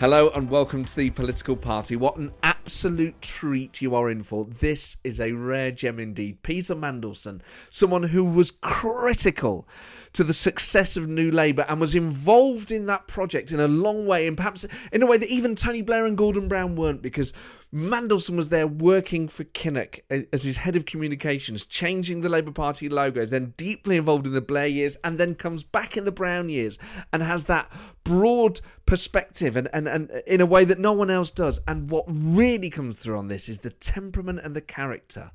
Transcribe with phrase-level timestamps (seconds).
[0.00, 1.94] Hello and welcome to the political party.
[1.94, 4.46] What an absolute treat you are in for.
[4.46, 6.42] This is a rare gem indeed.
[6.42, 9.68] Peter Mandelson, someone who was critical
[10.14, 14.06] to the success of New Labour and was involved in that project in a long
[14.06, 17.34] way, and perhaps in a way that even Tony Blair and Gordon Brown weren't, because
[17.72, 20.00] Mandelson was there working for Kinnock
[20.32, 24.40] as his head of communications, changing the Labour Party logos, then deeply involved in the
[24.40, 26.78] Blair years, and then comes back in the Brown years
[27.12, 27.70] and has that
[28.02, 31.60] broad perspective and, and, and in a way that no one else does.
[31.68, 35.30] And what really comes through on this is the temperament and the character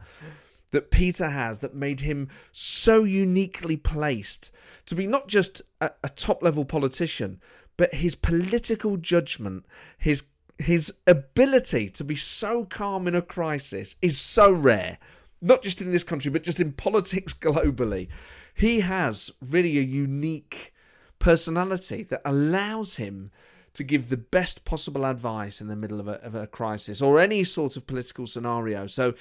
[0.71, 4.51] that Peter has that made him so uniquely placed
[4.87, 7.39] to be not just a, a top level politician,
[7.77, 9.65] but his political judgment,
[9.97, 10.23] his
[10.57, 14.97] his ability to be so calm in a crisis is so rare,
[15.41, 18.07] not just in this country, but just in politics globally.
[18.53, 20.73] He has really a unique
[21.19, 23.31] personality that allows him
[23.73, 27.19] to give the best possible advice in the middle of a, of a crisis or
[27.19, 28.87] any sort of political scenario.
[28.87, 29.13] So,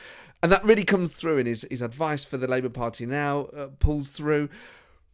[0.43, 3.67] and that really comes through in his, his advice for the Labour Party now, uh,
[3.81, 4.49] pulls through.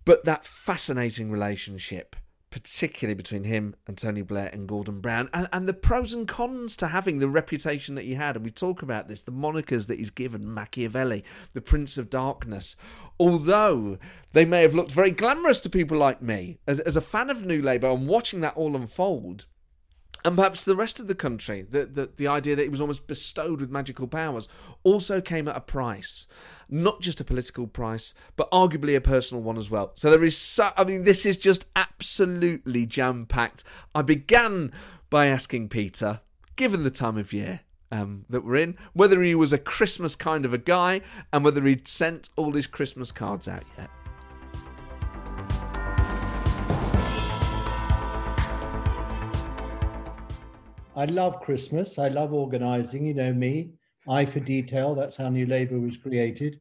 [0.05, 2.17] But that fascinating relationship
[2.51, 6.77] particularly between him and Tony Blair and Gordon Brown, and, and the pros and cons
[6.77, 8.37] to having the reputation that he had.
[8.37, 12.77] And we talk about this the monikers that he's given Machiavelli, the Prince of Darkness.
[13.19, 13.99] Although
[14.33, 17.45] they may have looked very glamorous to people like me, as, as a fan of
[17.45, 19.47] New Labour and watching that all unfold,
[20.25, 23.07] and perhaps the rest of the country, the, the, the idea that he was almost
[23.07, 24.49] bestowed with magical powers,
[24.83, 26.27] also came at a price.
[26.69, 29.93] Not just a political price, but arguably a personal one as well.
[29.97, 33.65] So there is so, I mean, this is just absolutely jam packed.
[33.95, 34.73] I began
[35.09, 36.21] by asking Peter,
[36.57, 37.61] given the time of year,
[37.91, 41.01] um, that we're in, whether he was a Christmas kind of a guy
[41.33, 43.91] and whether he'd sent all his Christmas cards out yet.
[51.01, 51.99] I love Christmas.
[51.99, 53.07] I love organising.
[53.07, 53.71] You know me,
[54.07, 54.95] eye for detail.
[54.95, 56.61] That's how New Labour was created.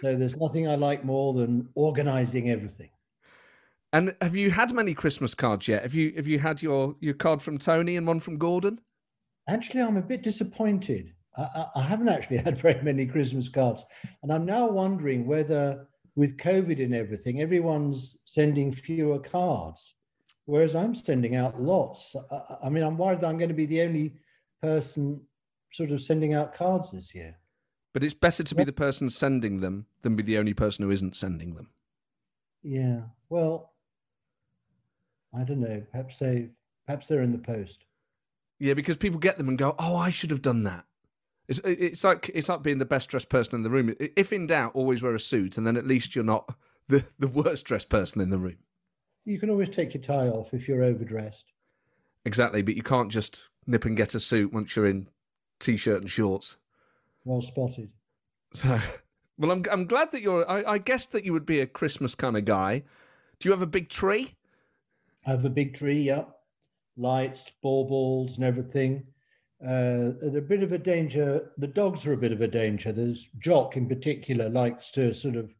[0.00, 2.90] So there's nothing I like more than organising everything.
[3.92, 5.82] And have you had many Christmas cards yet?
[5.84, 8.80] Have you have you had your your card from Tony and one from Gordon?
[9.48, 11.12] Actually, I'm a bit disappointed.
[11.36, 13.84] I, I, I haven't actually had very many Christmas cards,
[14.24, 15.86] and I'm now wondering whether,
[16.16, 19.94] with COVID and everything, everyone's sending fewer cards
[20.46, 22.16] whereas I'm sending out lots.
[22.30, 24.14] I, I mean, I'm worried I'm going to be the only
[24.62, 25.20] person
[25.72, 27.36] sort of sending out cards this year.
[27.92, 30.90] But it's better to be the person sending them than be the only person who
[30.90, 31.70] isn't sending them.
[32.62, 33.00] Yeah.
[33.28, 33.72] Well,
[35.34, 35.82] I don't know.
[35.92, 36.50] Perhaps they
[36.86, 37.84] perhaps they're in the post.
[38.58, 40.84] Yeah, because people get them and go, "Oh, I should have done that."
[41.48, 43.94] It's it's like it's like being the best dressed person in the room.
[43.98, 46.54] If in doubt, always wear a suit, and then at least you're not
[46.88, 48.58] the the worst dressed person in the room.
[49.26, 51.52] You can always take your tie off if you're overdressed.
[52.24, 55.08] Exactly, but you can't just nip and get a suit once you're in
[55.58, 56.56] t-shirt and shorts.
[57.24, 57.90] Well spotted.
[58.52, 58.80] So,
[59.38, 60.48] well, I'm I'm glad that you're.
[60.48, 62.84] I, I guessed that you would be a Christmas kind of guy.
[63.40, 64.36] Do you have a big tree?
[65.26, 66.02] I have a big tree.
[66.02, 66.24] Yeah,
[66.96, 69.04] lights, baubles, and everything.
[69.60, 71.50] Uh, they're a bit of a danger.
[71.58, 72.92] The dogs are a bit of a danger.
[72.92, 75.50] There's Jock in particular likes to sort of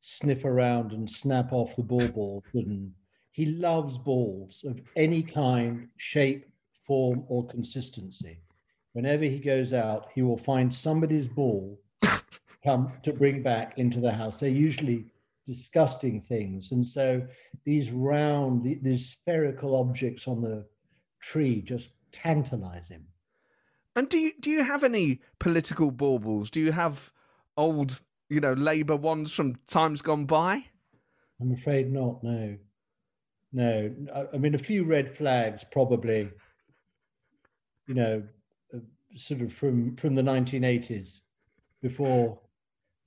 [0.00, 2.92] sniff around and snap off the baubles and
[3.34, 8.38] he loves balls of any kind, shape, form, or consistency.
[8.92, 11.80] Whenever he goes out, he will find somebody's ball
[12.64, 14.38] come to bring back into the house.
[14.38, 15.06] They're usually
[15.48, 16.70] disgusting things.
[16.70, 17.26] And so
[17.64, 20.64] these round, these spherical objects on the
[21.20, 23.04] tree just tantalize him.
[23.96, 26.52] And do you do you have any political baubles?
[26.52, 27.10] Do you have
[27.56, 30.66] old, you know, Labour ones from times gone by?
[31.40, 32.22] I'm afraid not.
[32.22, 32.56] No.
[33.54, 33.88] No,
[34.34, 36.28] I mean a few red flags probably.
[37.86, 38.22] You know,
[38.74, 38.78] uh,
[39.16, 41.20] sort of from from the 1980s,
[41.80, 42.36] before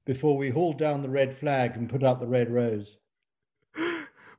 [0.06, 2.98] before we hauled down the red flag and put up the red rose.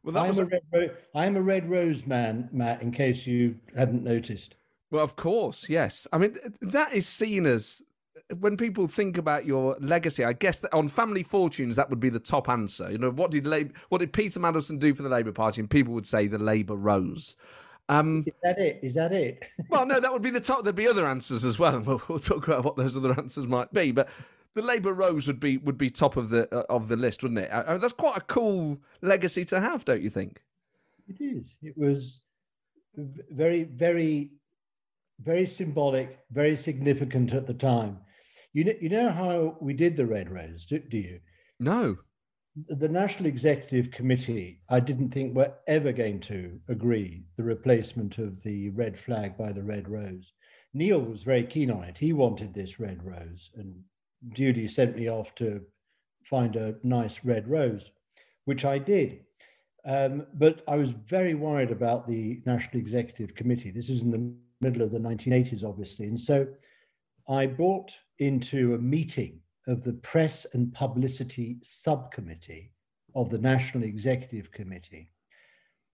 [0.05, 0.43] Well, that I'm, was a...
[0.43, 2.81] a red ro- I'm a red rose man, Matt.
[2.81, 4.55] In case you hadn't noticed.
[4.93, 6.07] Well, of course, yes.
[6.13, 7.83] I mean, that is seen as
[8.39, 10.25] when people think about your legacy.
[10.25, 12.91] I guess that on Family Fortunes, that would be the top answer.
[12.91, 15.61] You know, what did Lab- what did Peter Mandelson do for the Labour Party?
[15.61, 17.37] And people would say the Labour rose.
[17.89, 18.81] Um, is that it?
[18.83, 19.45] Is that it?
[19.71, 20.63] well, no, that would be the top.
[20.63, 23.47] There'd be other answers as well, and we'll, we'll talk about what those other answers
[23.47, 23.93] might be.
[23.93, 24.09] But
[24.55, 27.41] the Labour rose would be would be top of the uh, of the list, wouldn't
[27.41, 27.51] it?
[27.53, 30.43] I mean, that's quite a cool legacy to have, don't you think?
[31.09, 31.55] It is.
[31.63, 32.21] It was
[33.31, 34.33] very, very
[35.21, 37.99] very symbolic, very significant at the time.
[38.53, 41.21] You know, you know how we did the Red Rose, do, do you?
[41.61, 41.97] No.
[42.69, 48.43] The National Executive Committee, I didn't think were ever going to agree the replacement of
[48.43, 50.33] the red flag by the Red Rose.
[50.75, 51.99] Neil was very keen on it.
[51.99, 53.83] He wanted this Red Rose and
[54.35, 55.61] duly sent me off to
[56.25, 57.91] find a nice red rose,
[58.45, 59.21] which I did.
[59.85, 63.71] Um, but I was very worried about the National Executive Committee.
[63.71, 66.07] This is in the middle of the 1980s, obviously.
[66.07, 66.47] And so
[67.29, 72.73] I brought into a meeting of the Press and Publicity Subcommittee
[73.15, 75.11] of the National Executive Committee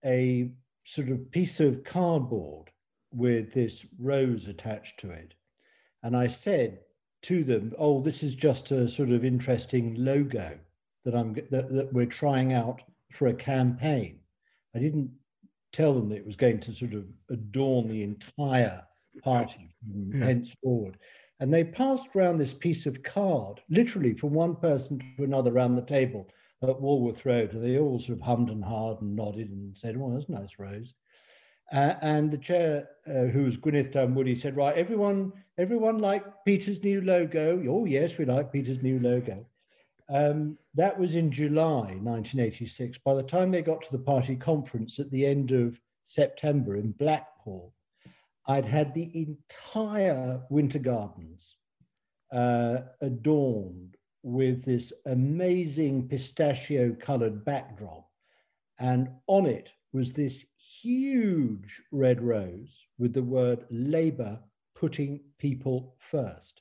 [0.05, 0.51] a
[0.85, 2.71] sort of piece of cardboard
[3.11, 5.35] with this rose attached to it.
[6.03, 6.81] And I said
[7.23, 10.59] to them, "Oh, this is just a sort of interesting logo
[11.05, 12.83] that I'm that, that we're trying out
[13.13, 14.21] for a campaign."
[14.75, 15.11] I didn't
[15.73, 18.87] tell them that it was going to sort of adorn the entire
[19.23, 20.27] party from yeah.
[20.27, 20.99] henceforward.
[21.41, 25.75] And they passed around this piece of card, literally from one person to another around
[25.75, 26.29] the table
[26.63, 27.53] at Walworth Road.
[27.53, 30.33] And they all sort of hummed and hawed and nodded and said, "Oh, that's a
[30.33, 30.95] nice, Rose."
[31.73, 36.83] Uh, and the chair, uh, who was Gwyneth Dunwoody, said, "Right, everyone, everyone like Peter's
[36.83, 37.63] new logo?
[37.69, 39.45] Oh, yes, we like Peter's new logo."
[40.09, 42.99] Um, that was in July 1986.
[42.99, 46.93] By the time they got to the party conference at the end of September in
[46.93, 47.73] Blackpool,
[48.47, 51.57] I'd had the entire Winter Gardens
[52.33, 58.09] uh, adorned with this amazing pistachio colored backdrop.
[58.79, 60.45] And on it was this
[60.83, 64.39] huge red rose with the word Labour
[64.75, 66.61] putting people first.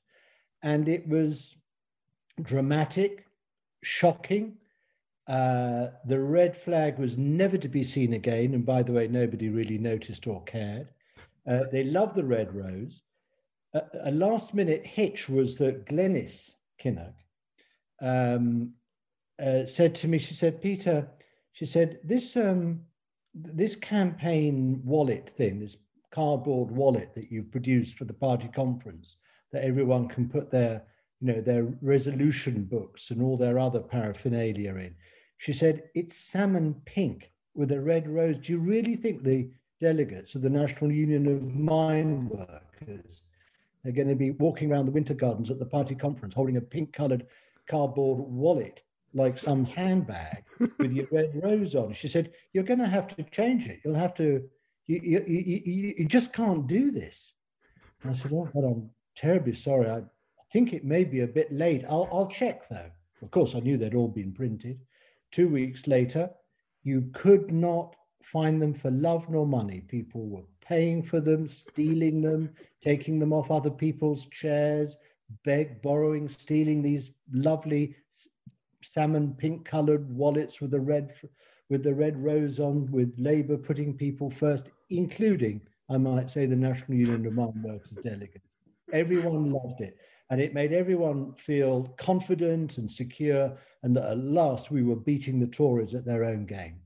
[0.61, 1.55] And it was
[2.41, 3.25] dramatic,
[3.81, 4.57] shocking.
[5.27, 8.53] Uh, the red flag was never to be seen again.
[8.53, 10.89] And by the way, nobody really noticed or cared.
[11.49, 13.01] Uh, they love the red rose.
[13.73, 16.51] A, a, last minute hitch was that Glenys
[16.81, 17.13] Kinnock
[18.01, 18.73] um,
[19.43, 21.07] uh, said to me, she said, Peter,
[21.51, 22.81] she said, this, um,
[23.33, 25.77] this campaign wallet thing, this
[26.11, 29.17] cardboard wallet that you've produced for the party conference
[29.51, 30.83] that everyone can put their
[31.23, 34.93] you know, their resolution books and all their other paraphernalia in.
[35.37, 38.37] She said, it's salmon pink with a red rose.
[38.39, 39.49] Do you really think the
[39.83, 43.21] delegates of the National Union of Mine Workers
[43.83, 46.61] They're going to be walking around the Winter Gardens at the party conference holding a
[46.61, 47.27] pink colored
[47.67, 48.79] cardboard wallet
[49.13, 50.45] like some handbag
[50.79, 51.91] with your red rose on?
[51.91, 53.81] She said, you're going to have to change it.
[53.83, 54.49] You'll have to,
[54.87, 57.33] you, you, you, you just can't do this.
[58.01, 59.89] And I said, oh, but I'm terribly sorry.
[59.89, 60.01] I,
[60.53, 61.83] think it may be a bit late.
[61.89, 62.91] I'll, I'll check though.
[63.23, 64.79] Of course, I knew they'd all been printed.
[65.31, 66.29] Two weeks later,
[66.83, 69.81] you could not find them for love nor money.
[69.81, 72.49] People were paying for them, stealing them,
[72.83, 74.95] taking them off other people's chairs,
[75.43, 77.95] beg, borrowing, stealing these lovely
[78.81, 81.13] salmon pink colored wallets with the red
[81.69, 86.55] with the red rose on, with Labour putting people first, including, I might say, the
[86.55, 88.45] National Union of Mine Workers delegates.
[88.91, 89.97] Everyone loved it
[90.29, 95.39] and it made everyone feel confident and secure, and that at last we were beating
[95.39, 96.79] the Tories at their own game.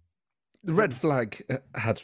[0.67, 2.03] The red flag uh, had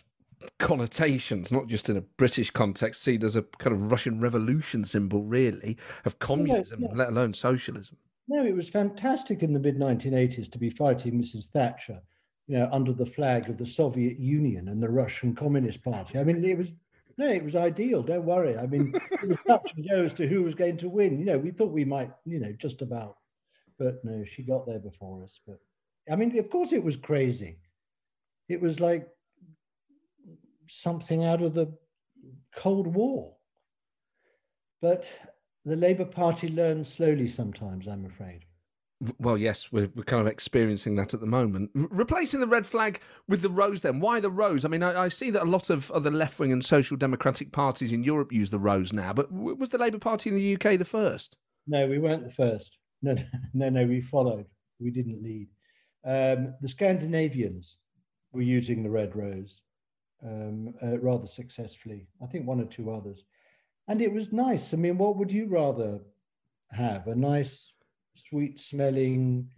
[0.57, 5.21] connotations, not just in a British context, seen as a kind of Russian revolution symbol,
[5.21, 7.97] really, of communism, let alone socialism.
[8.29, 11.49] No, it was fantastic in the mid 1980s to be fighting Mrs.
[11.49, 11.99] Thatcher,
[12.47, 16.17] you know, under the flag of the Soviet Union and the Russian Communist Party.
[16.17, 16.71] I mean, it was
[17.17, 18.01] no, it was ideal.
[18.01, 18.57] Don't worry.
[18.57, 21.19] I mean, it was touch and go as to who was going to win.
[21.19, 23.17] You know, we thought we might, you know, just about,
[23.77, 25.37] but no, she got there before us.
[25.45, 25.59] But
[26.09, 27.57] I mean, of course, it was crazy.
[28.49, 29.07] It was like
[30.67, 31.73] something out of the
[32.55, 33.35] Cold War.
[34.81, 35.05] But
[35.65, 38.45] the Labour Party learns slowly sometimes, I'm afraid.
[39.19, 41.71] Well, yes, we're, we're kind of experiencing that at the moment.
[41.75, 43.99] R- replacing the red flag with the rose, then.
[43.99, 44.63] Why the rose?
[44.63, 47.51] I mean, I, I see that a lot of other left wing and social democratic
[47.51, 50.55] parties in Europe use the rose now, but w- was the Labour Party in the
[50.55, 51.37] UK the first?
[51.67, 52.77] No, we weren't the first.
[53.01, 53.15] No,
[53.53, 54.45] no, no, we followed.
[54.79, 55.49] We didn't lead.
[56.05, 57.77] Um, the Scandinavians
[58.33, 59.61] were using the red rose
[60.25, 62.07] um, uh, rather successfully.
[62.21, 63.23] I think one or two others.
[63.87, 64.73] And it was nice.
[64.73, 65.99] I mean, what would you rather
[66.71, 67.07] have?
[67.07, 67.73] A nice,
[68.15, 69.49] sweet smelling,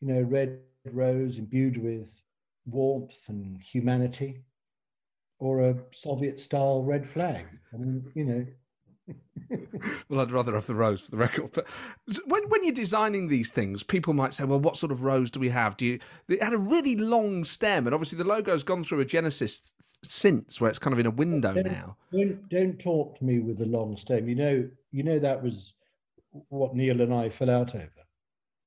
[0.00, 1.76] you know, red rose imbued with
[2.28, 2.88] warmth
[3.28, 4.18] and humanity,
[5.38, 7.46] or a Soviet style red flag?
[7.72, 8.46] I mean, you know,
[10.08, 11.50] well, I'd rather have the rose for the record.
[11.52, 11.66] But
[12.26, 15.40] when when you're designing these things, people might say, "Well, what sort of rose do
[15.40, 15.98] we have?" Do you?
[16.28, 20.60] It had a really long stem, and obviously the logo's gone through a genesis since,
[20.60, 21.96] where it's kind of in a window don't, now.
[22.12, 24.28] Don't don't talk to me with the long stem.
[24.28, 25.74] You know, you know that was
[26.48, 27.90] what Neil and I fell out over.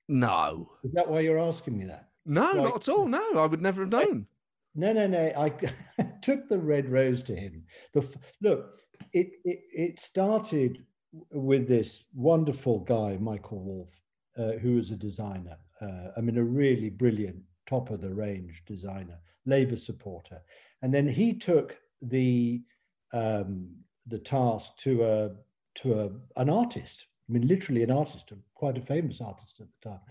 [0.07, 0.69] No.
[0.83, 2.09] Is that why you're asking me that?
[2.25, 3.07] No, like, not at all.
[3.07, 4.27] No, I would never have known.
[4.75, 5.31] No, no, no.
[5.37, 5.49] I
[6.21, 7.63] took the red rose to him.
[7.93, 8.07] The
[8.41, 8.82] look,
[9.13, 10.83] it, it, it started
[11.31, 13.89] with this wonderful guy, Michael Wolff,
[14.37, 15.57] uh, who was a designer.
[15.79, 20.41] Uh, I mean, a really brilliant, top of the range designer, Labour supporter.
[20.81, 22.61] And then he took the
[23.13, 23.69] um,
[24.07, 25.31] the task to a
[25.75, 27.05] to a, an artist.
[27.29, 30.01] I mean, literally an artist, quite a famous artist at the time.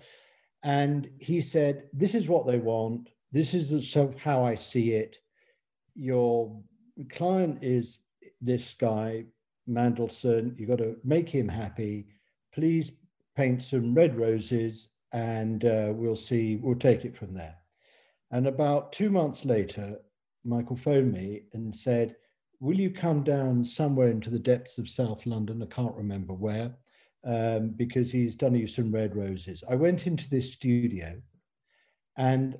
[0.63, 3.11] And he said, "This is what they want.
[3.33, 5.17] This is the, so how I see it.
[5.95, 6.63] Your
[7.11, 7.99] client is
[8.43, 9.25] this guy,
[9.69, 12.07] Mandelson, you've got to make him happy.
[12.53, 12.93] Please
[13.37, 17.57] paint some red roses and uh, we'll see, we'll take it from there.
[18.31, 19.99] And about two months later,
[20.45, 22.17] Michael phoned me and said,
[22.61, 25.63] Will you come down somewhere into the depths of South London?
[25.63, 26.73] I can't remember where,
[27.25, 29.65] um, because he's done you some red roses.
[29.69, 31.21] I went into this studio
[32.17, 32.57] and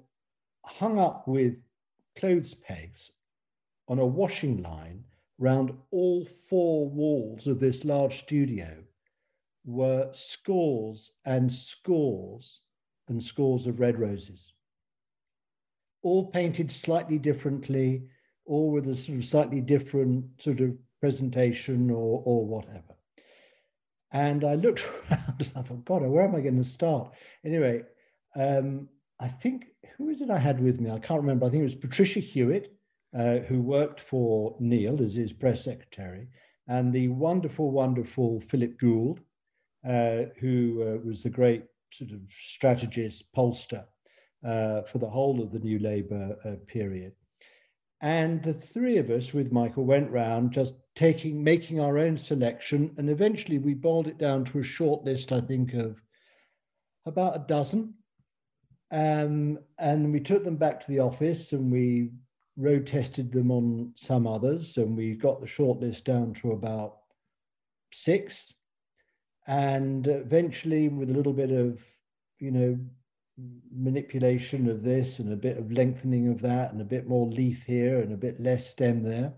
[0.65, 1.55] hung up with
[2.17, 3.11] clothes pegs
[3.89, 5.05] on a washing line
[5.39, 8.77] round all four walls of this large studio
[9.65, 12.61] were scores and scores
[13.09, 14.53] and scores of red roses,
[16.03, 18.03] all painted slightly differently,
[18.45, 22.95] all with a sort of slightly different sort of presentation or, or whatever.
[24.13, 27.13] And I looked around and I thought, God, where am I going to start?
[27.45, 27.83] Anyway,
[28.37, 30.91] um, I think, who was it I had with me?
[30.91, 31.47] I can't remember.
[31.47, 32.75] I think it was Patricia Hewitt,
[33.19, 36.29] uh, who worked for Neil as his press secretary,
[36.69, 39.21] and the wonderful, wonderful Philip Gould,
[39.87, 43.85] uh, who uh, was the great sort of strategist, pollster
[44.47, 47.13] uh, for the whole of the New Labour uh, period.
[48.01, 52.93] And the three of us with Michael went round just taking, making our own selection.
[52.97, 56.01] And eventually we boiled it down to a short list, I think, of
[57.07, 57.95] about a dozen.
[58.91, 62.11] Um, and we took them back to the office and we
[62.57, 66.99] road tested them on some others, and we got the shortlist down to about
[67.93, 68.53] six.
[69.47, 71.81] And eventually, with a little bit of,
[72.39, 72.79] you know,
[73.75, 77.65] manipulation of this and a bit of lengthening of that and a bit more leaf
[77.65, 79.33] here and a bit less stem there,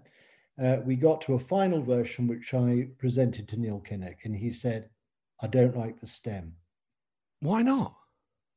[0.63, 4.51] uh, we got to a final version which I presented to Neil Kinnock, and he
[4.51, 4.91] said,
[5.41, 6.57] "I don't like the stem."
[7.41, 7.97] Why not?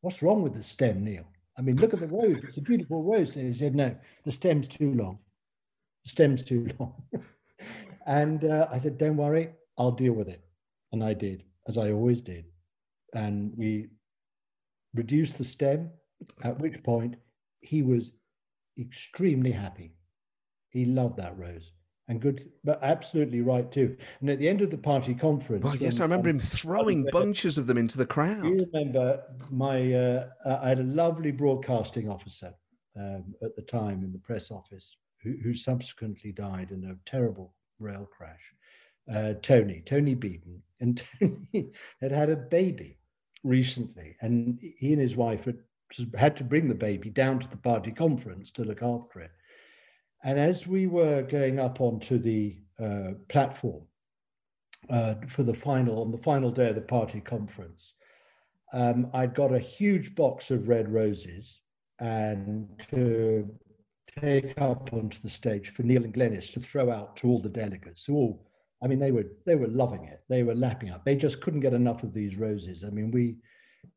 [0.01, 1.25] What's wrong with the stem, Neil?
[1.57, 2.43] I mean, look at the rose.
[2.43, 3.33] It's a beautiful rose.
[3.33, 3.95] He said, no,
[4.25, 5.19] the stem's too long.
[6.05, 6.93] The stem's too long.
[8.05, 10.43] and uh, I said, don't worry, I'll deal with it.
[10.91, 12.45] And I did, as I always did.
[13.13, 13.87] And we
[14.93, 15.89] reduced the stem,
[16.43, 17.15] at which point
[17.61, 18.11] he was
[18.79, 19.93] extremely happy.
[20.69, 21.71] He loved that rose
[22.07, 23.97] and good, but absolutely right too.
[24.21, 27.57] And at the end of the party conference, well, yes, I remember him throwing bunches
[27.57, 28.45] of them into the crowd.
[28.45, 29.93] You remember my?
[29.93, 32.53] Uh, I had a lovely broadcasting officer
[32.97, 37.53] um, at the time in the press office who, who, subsequently died in a terrible
[37.79, 38.53] rail crash.
[39.11, 41.71] Uh, Tony, Tony Beaton, and Tony
[42.01, 42.97] had had a baby
[43.43, 45.57] recently, and he and his wife had
[46.15, 49.31] had to bring the baby down to the party conference to look after it.
[50.27, 53.83] And as we were going up onto the uh, platform
[54.89, 57.93] uh, for the final, on the final day of the party conference,
[58.73, 61.61] um, I'd got a huge box of red roses
[61.99, 63.49] and to
[64.19, 67.47] take up onto the stage for Neil and Glenys to throw out to all the
[67.47, 68.49] delegates who all,
[68.83, 70.23] I mean, they were they were loving it.
[70.27, 71.05] They were lapping up.
[71.05, 72.83] They just couldn't get enough of these roses.
[72.83, 73.37] I mean, we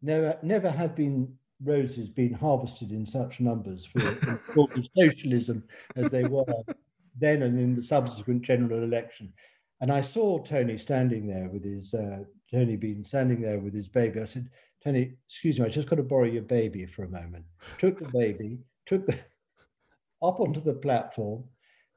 [0.00, 5.62] never never have been roses being harvested in such numbers for, socialism
[5.96, 6.44] as they were
[7.18, 9.32] then and in the subsequent general election.
[9.80, 13.88] And I saw Tony standing there with his uh, Tony been standing there with his
[13.88, 14.20] baby.
[14.20, 14.50] I said,
[14.82, 17.44] Tony, excuse me, I just got to borrow your baby for a moment.
[17.78, 19.14] Took the baby, took the
[20.22, 21.44] up onto the platform,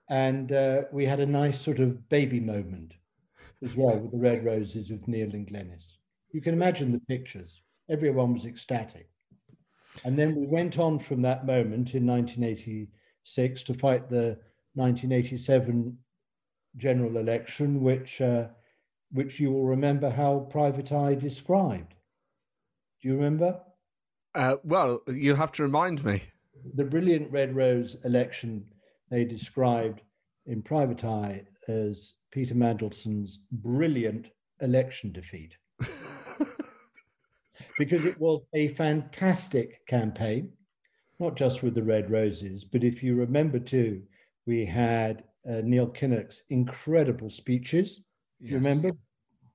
[0.10, 2.94] and uh, we had a nice sort of baby moment
[3.64, 5.98] as well with the red roses with Neil and Glenys.
[6.32, 7.62] You can imagine the pictures.
[7.90, 9.10] Everyone was ecstatic.
[10.04, 14.38] And then we went on from that moment in 1986 to fight the
[14.76, 15.98] 1987
[16.78, 18.48] general election, which, uh,
[19.12, 21.94] which you will remember how Private Eye described.
[23.02, 23.60] Do you remember?
[24.36, 26.24] Uh, well, you have to remind me.
[26.76, 28.66] The brilliant Red Rose election
[29.12, 30.02] they described
[30.46, 34.28] in Private Eye as Peter Mandelson's brilliant
[34.62, 35.56] election defeat.
[37.78, 40.52] because it was a fantastic campaign,
[41.20, 44.02] not just with the Red Roses, but if you remember too,
[44.46, 48.02] we had uh, Neil Kinnock's incredible speeches.
[48.40, 48.52] Yes.
[48.52, 48.92] You remember?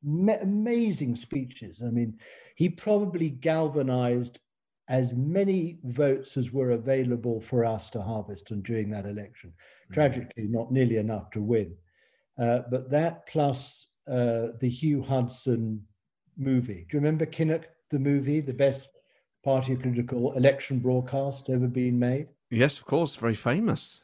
[0.03, 1.83] Ma- amazing speeches.
[1.85, 2.19] I mean,
[2.57, 4.41] he probably galvanized
[4.89, 9.51] as many votes as were available for us to harvest and during that election.
[9.51, 9.95] Mm-hmm.
[9.95, 11.75] Tragically, not nearly enough to win.
[12.41, 15.83] Uh, but that plus uh, the Hugh Hudson
[16.39, 16.87] movie.
[16.89, 18.89] Do you remember Kinnock, the movie, the best
[19.45, 22.29] party political election broadcast ever been made?
[22.51, 24.01] Yes, of course, very famous.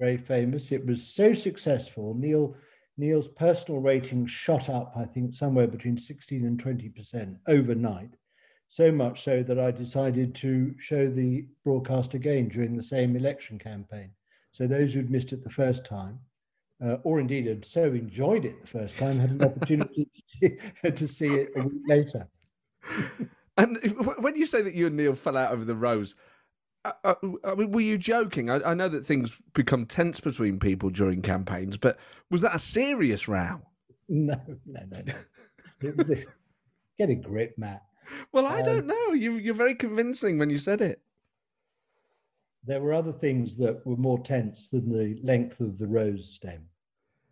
[0.00, 0.70] Very famous.
[0.72, 2.14] It was so successful.
[2.14, 2.56] Neil
[2.98, 8.10] Neil's personal rating shot up, I think, somewhere between 16 and 20% overnight.
[8.68, 13.58] So much so that I decided to show the broadcast again during the same election
[13.58, 14.10] campaign.
[14.52, 16.18] So those who'd missed it the first time,
[16.84, 20.08] uh, or indeed had so enjoyed it the first time, had an opportunity
[20.42, 22.28] to, to see it a week later.
[23.56, 23.78] And
[24.18, 26.14] when you say that you and Neil fell out over the rose,
[26.84, 28.50] uh, uh, I mean, were you joking?
[28.50, 31.98] I, I, know that things become tense between people during campaigns, but
[32.30, 33.60] was that a serious row?
[34.08, 35.02] No, no, no,
[35.82, 35.94] no.
[36.98, 37.82] Get a grip, Matt.
[38.32, 39.12] Well, I um, don't know.
[39.12, 41.00] You, you're very convincing when you said it.
[42.64, 46.62] There were other things that were more tense than the length of the rose stem.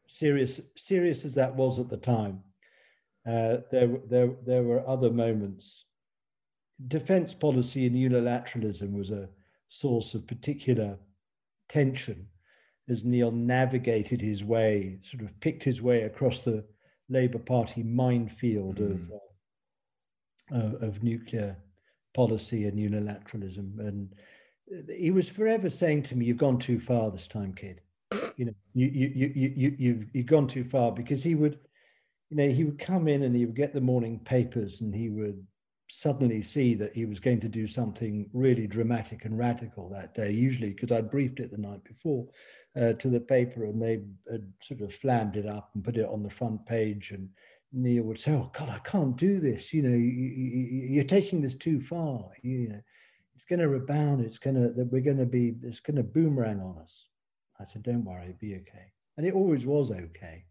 [0.06, 2.42] Serious, serious as that was at the time,
[3.26, 5.84] uh, there, there, there were other moments
[6.88, 9.28] defense policy and unilateralism was a
[9.68, 10.98] source of particular
[11.68, 12.26] tension
[12.88, 16.64] as Neil navigated his way, sort of picked his way across the
[17.08, 18.92] Labour Party minefield mm.
[18.92, 19.12] of,
[20.52, 21.56] uh, of, of nuclear
[22.14, 23.78] policy and unilateralism.
[23.80, 24.14] And
[24.88, 27.80] he was forever saying to me, "You've gone too far this time, kid.
[28.36, 31.58] You know, you you you you you've you've gone too far." Because he would,
[32.30, 35.08] you know, he would come in and he would get the morning papers and he
[35.08, 35.46] would
[35.88, 40.32] suddenly see that he was going to do something really dramatic and radical that day,
[40.32, 42.26] usually because I'd briefed it the night before
[42.76, 46.08] uh, to the paper and they had sort of flammed it up and put it
[46.08, 47.12] on the front page.
[47.12, 47.28] And
[47.72, 49.72] Neil would say, Oh, God, I can't do this.
[49.72, 52.30] You know, you, are taking this too far.
[52.42, 52.80] You know,
[53.36, 54.24] it's going to rebound.
[54.24, 57.06] It's going to, that we're going to be, it's going to boomerang on us.
[57.60, 58.92] I said, Don't worry, be okay.
[59.16, 60.44] And it always was okay.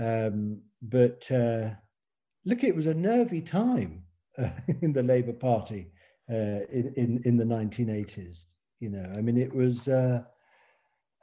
[0.00, 1.70] Um, but uh,
[2.44, 4.02] look, it was a nervy time
[4.38, 4.50] uh,
[4.82, 5.92] in the Labour Party
[6.30, 8.44] uh, in, in, in the 1980s.
[8.80, 9.88] You know, I mean, it was.
[9.88, 10.22] Uh,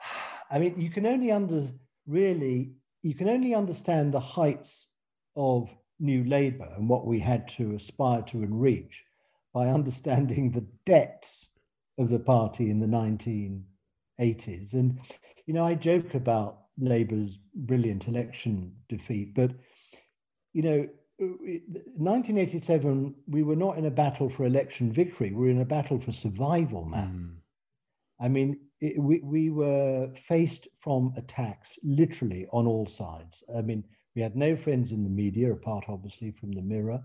[0.51, 1.65] I mean, you can only under
[2.07, 4.87] really you can only understand the heights
[5.35, 9.03] of New Labour and what we had to aspire to and reach
[9.53, 11.47] by understanding the depths
[11.97, 14.73] of the party in the 1980s.
[14.73, 14.99] And
[15.45, 19.51] you know, I joke about Labour's brilliant election defeat, but
[20.53, 25.31] you know, 1987, we were not in a battle for election victory.
[25.31, 27.37] We were in a battle for survival, man.
[28.19, 28.25] Mm.
[28.25, 33.43] I mean, it, we, we were faced from attacks literally on all sides.
[33.55, 33.83] I mean,
[34.15, 37.01] we had no friends in the media, apart obviously from the Mirror,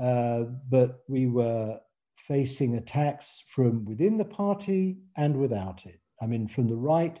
[0.00, 1.78] uh, but we were
[2.16, 6.00] facing attacks from within the party and without it.
[6.20, 7.18] I mean, from the right,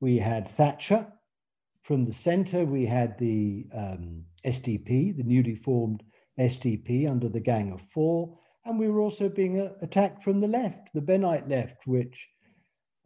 [0.00, 1.06] we had Thatcher,
[1.88, 6.02] from the center, we had the um, SDP, the newly formed
[6.38, 10.46] SDP under the Gang of Four, and we were also being uh, attacked from the
[10.46, 12.28] left, the Bennite left, which,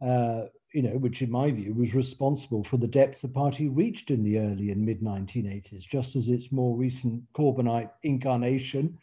[0.05, 4.11] uh, you know, which in my view was responsible for the depth the party reached
[4.11, 8.97] in the early and mid 1980s, just as its more recent Corbynite incarnation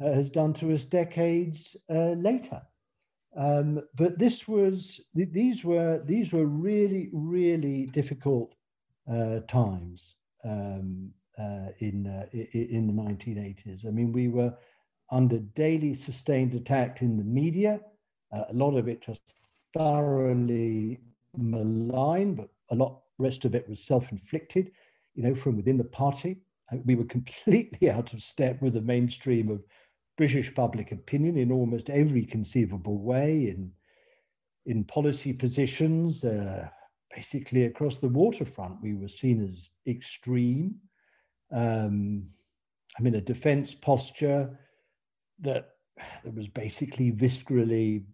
[0.00, 2.62] uh, has done to us decades uh, later.
[3.36, 8.54] Um, but this was th- these were these were really really difficult
[9.10, 13.86] uh, times um, uh, in, uh, in the 1980s.
[13.86, 14.54] I mean, we were
[15.10, 17.80] under daily sustained attack in the media,
[18.32, 19.20] a lot of it just
[19.76, 21.00] thoroughly
[21.36, 24.72] malign, but a lot rest of it was self-inflicted,
[25.14, 26.38] you know, from within the party.
[26.84, 29.62] We were completely out of step with the mainstream of
[30.16, 33.72] British public opinion in almost every conceivable way, in,
[34.66, 36.68] in policy positions, uh,
[37.14, 38.82] basically across the waterfront.
[38.82, 40.76] We were seen as extreme.
[41.52, 42.26] Um,
[42.98, 44.58] I mean, a defense posture
[45.40, 45.70] that,
[46.24, 48.04] that was basically viscerally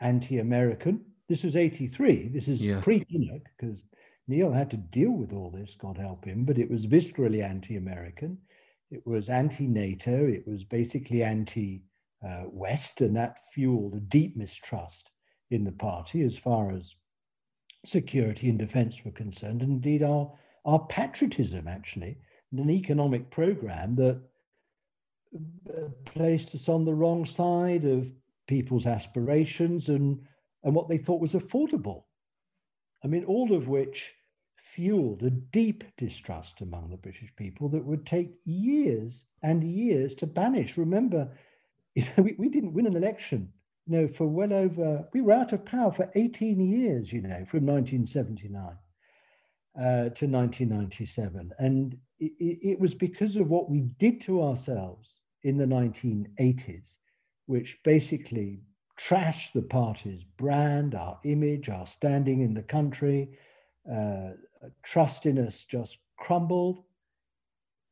[0.00, 1.04] anti American.
[1.28, 2.28] This was 83.
[2.28, 2.80] This is yeah.
[2.80, 3.78] pre Kinnock, because
[4.28, 7.76] Neil had to deal with all this, God help him, but it was viscerally anti
[7.76, 8.38] American.
[8.90, 10.26] It was anti NATO.
[10.26, 11.84] It was basically anti
[12.46, 15.10] West, and that fueled a deep mistrust
[15.50, 16.94] in the party as far as
[17.84, 20.30] security and defense were concerned, and indeed our,
[20.64, 22.18] our patriotism, actually,
[22.50, 24.20] and an economic program that
[25.34, 28.12] uh, placed us on the wrong side of
[28.46, 30.20] people's aspirations and,
[30.64, 32.04] and what they thought was affordable.
[33.02, 34.12] I mean, all of which
[34.60, 40.26] fueled a deep distrust among the British people that would take years and years to
[40.26, 40.76] banish.
[40.76, 41.28] Remember,
[41.94, 43.52] you know, we, we didn't win an election,
[43.86, 47.44] you know, for well over, we were out of power for 18 years, you know,
[47.50, 48.62] from 1979
[49.76, 51.52] uh, to 1997.
[51.58, 56.90] And it, it was because of what we did to ourselves in the 1980s,
[57.46, 58.60] which basically
[58.98, 63.30] trashed the party's brand, our image, our standing in the country,
[63.90, 64.30] uh,
[64.82, 66.82] trust in us just crumbled.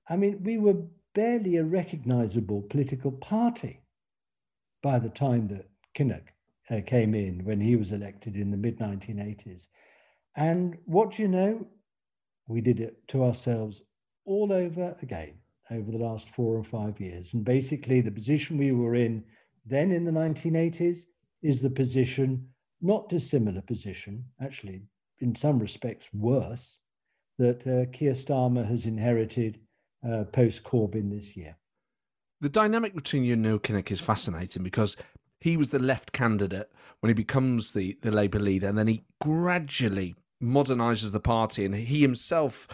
[0.08, 0.76] I mean, we were
[1.14, 3.80] barely a recognizable political party
[4.82, 6.28] by the time that Kinnock
[6.70, 9.66] uh, came in when he was elected in the mid 1980s.
[10.36, 11.66] And what do you know?
[12.46, 13.82] We did it to ourselves
[14.24, 15.34] all over again
[15.70, 17.34] over the last four or five years.
[17.34, 19.24] And basically, the position we were in
[19.66, 21.00] then in the 1980s
[21.42, 22.48] is the position,
[22.80, 24.82] not dissimilar position, actually
[25.20, 26.76] in some respects worse
[27.38, 29.60] that uh, Keir Starmer has inherited
[30.08, 31.56] uh, post Corbyn this year.
[32.40, 34.96] The dynamic between you and Neil Kinnock is fascinating because
[35.40, 39.04] he was the left candidate when he becomes the, the Labour leader, and then he
[39.20, 42.68] gradually modernises the party, and he himself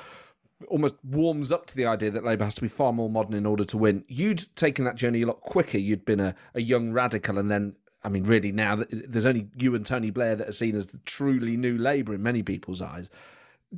[0.69, 3.47] almost warms up to the idea that Labour has to be far more modern in
[3.47, 4.05] order to win.
[4.09, 5.79] You'd taken that journey a lot quicker.
[5.79, 7.75] You'd been a, a young radical, and then
[8.05, 10.99] I mean, really, now there's only you and Tony Blair that are seen as the
[11.07, 13.09] truly new Labour in many people's eyes.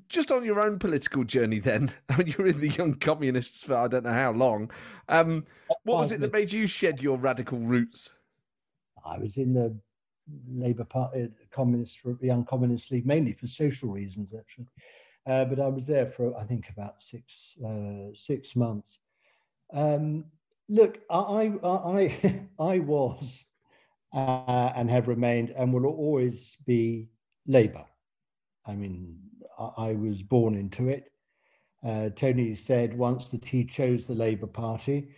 [0.08, 3.62] Just on your own political journey, then, I mean, you were in the Young Communists
[3.62, 4.70] for I don't know how long.
[5.08, 5.46] Um,
[5.84, 8.10] what was it that made you shed your radical roots?
[9.04, 9.76] I was in the
[10.48, 14.66] Labour Party, Communist, Young Communist League, mainly for social reasons, actually.
[15.24, 18.98] Uh, but I was there for I think about six uh, six months.
[19.72, 20.24] Um,
[20.68, 23.44] look, I I I, I was
[24.16, 27.10] uh, and have remained and will always be
[27.46, 27.84] Labour.
[28.66, 29.18] I mean,
[29.58, 31.12] I, I was born into it.
[31.86, 35.10] Uh, Tony said once that he chose the Labour Party.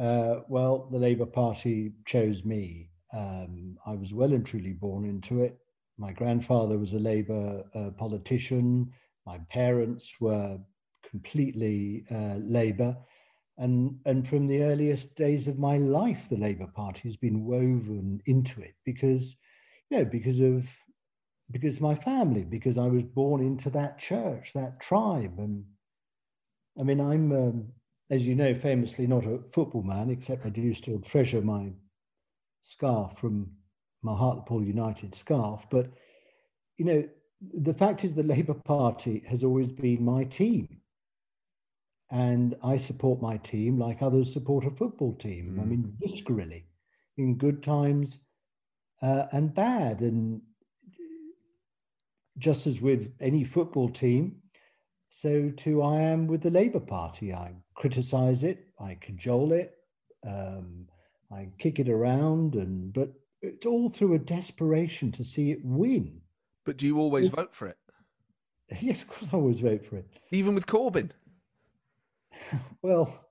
[0.00, 2.90] Uh, well, the Labour Party chose me.
[3.12, 5.58] Um, I was well and truly born into it.
[5.98, 8.92] My grandfather was a Labour uh, politician.
[9.26, 10.58] My parents were
[11.08, 12.96] completely uh, Labour.
[13.58, 18.22] And, and from the earliest days of my life, the Labour Party has been woven
[18.26, 19.36] into it because,
[19.90, 20.64] you know, because of
[21.50, 25.38] because my family, because I was born into that church, that tribe.
[25.38, 25.64] And
[26.78, 27.68] I mean, I'm, um,
[28.10, 31.72] as you know, famously not a football man, except I do still treasure my
[32.62, 33.50] scarf from
[34.02, 35.62] my Hartlepool United scarf.
[35.70, 35.90] But,
[36.76, 37.08] you know,
[37.40, 40.80] the fact is the Labour Party has always been my team
[42.10, 45.56] and I support my team like others support a football team.
[45.56, 45.62] Mm.
[45.62, 46.64] I mean, viscerally,
[47.16, 48.18] in good times
[49.02, 50.00] uh, and bad.
[50.00, 50.40] And
[52.38, 54.36] just as with any football team,
[55.10, 57.34] so too I am with the Labour Party.
[57.34, 59.74] I criticize it, I cajole it,
[60.26, 60.86] um,
[61.32, 66.20] I kick it around, and but it's all through a desperation to see it win.
[66.64, 67.76] But do you always vote for it?
[68.82, 70.06] Yes, of course I always vote for it.
[70.30, 71.10] Even with Corbyn?
[72.82, 73.24] well,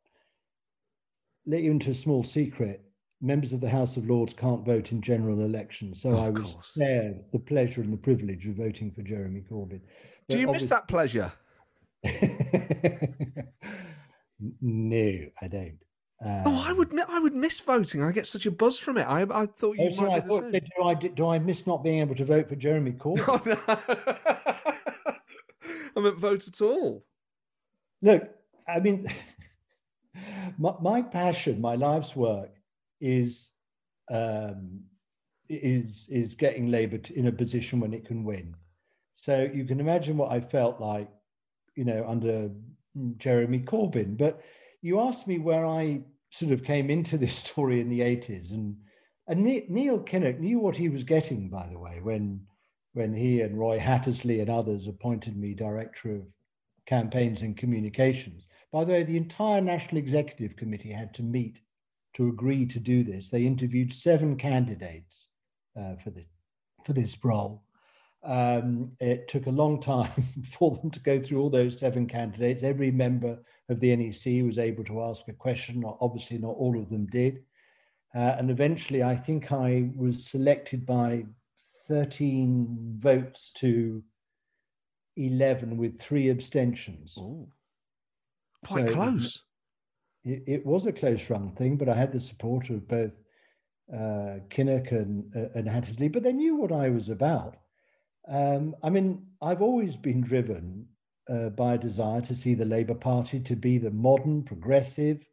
[1.45, 2.83] let you into a small secret.
[3.19, 6.53] Members of the House of Lords can't vote in general elections, so of I was
[6.53, 6.67] course.
[6.67, 9.81] spared the pleasure and the privilege of voting for Jeremy Corbyn.
[10.27, 11.31] But Do you miss that pleasure?
[14.61, 15.79] no, I don't.
[16.23, 16.99] Um, oh, I would.
[17.07, 18.03] I would miss voting.
[18.03, 19.03] I get such a buzz from it.
[19.03, 20.11] I, I thought you oh, might.
[20.11, 23.25] I thought, do I do I miss not being able to vote for Jeremy Corbyn?
[23.27, 23.57] Oh, no.
[25.95, 27.03] I meant vote at all.
[28.01, 28.29] Look,
[28.67, 29.05] I mean,
[30.57, 32.51] my, my, passion, my life's work
[32.99, 33.49] is
[34.09, 34.81] um,
[35.49, 38.55] is is getting Labour in a position when it can win.
[39.13, 41.09] So you can imagine what I felt like,
[41.75, 42.49] you know, under
[43.17, 44.17] Jeremy Corbyn.
[44.17, 44.41] But
[44.81, 46.01] you asked me where I
[46.31, 48.77] sort of came into this story in the 80s, and,
[49.27, 52.41] and Neil Kinnock knew what he was getting, by the way, when,
[52.93, 56.21] when he and Roy Hattersley and others appointed me director of
[56.85, 58.46] campaigns and communications.
[58.77, 61.61] By the way, the entire National Executive Committee had to meet
[62.13, 63.27] to agree to do this.
[63.27, 65.29] They interviewed seven candidates
[65.75, 66.25] uh, for, the,
[66.85, 67.63] for this role.
[68.23, 70.11] Um, it took a long time
[70.59, 72.61] for them to go through all those seven candidates.
[72.61, 75.83] Every member of the NEC was able to ask a question.
[75.99, 77.39] Obviously, not all of them did.
[78.13, 81.25] Uh, and eventually, I think I was selected by
[81.87, 84.03] 13 votes to
[85.15, 87.17] 11 with three abstentions.
[87.17, 87.47] Ooh.
[88.65, 89.43] Quite so close.
[90.23, 93.11] It, it, was a close run thing, but I had the support of both
[93.93, 97.55] uh, Kinnock and, uh, and Hattersley, but they knew what I was about.
[98.27, 100.85] Um, I mean, I've always been driven
[101.29, 105.25] uh, by a desire to see the Labour Party to be the modern, progressive,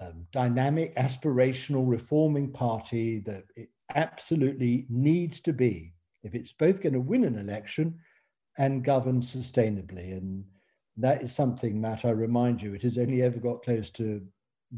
[0.00, 6.92] um, dynamic, aspirational, reforming party that it absolutely needs to be if it's both going
[6.94, 7.98] to win an election
[8.58, 10.12] and govern sustainably.
[10.12, 10.44] And
[10.96, 14.20] that is something, Matt, I remind you, it has only ever got close to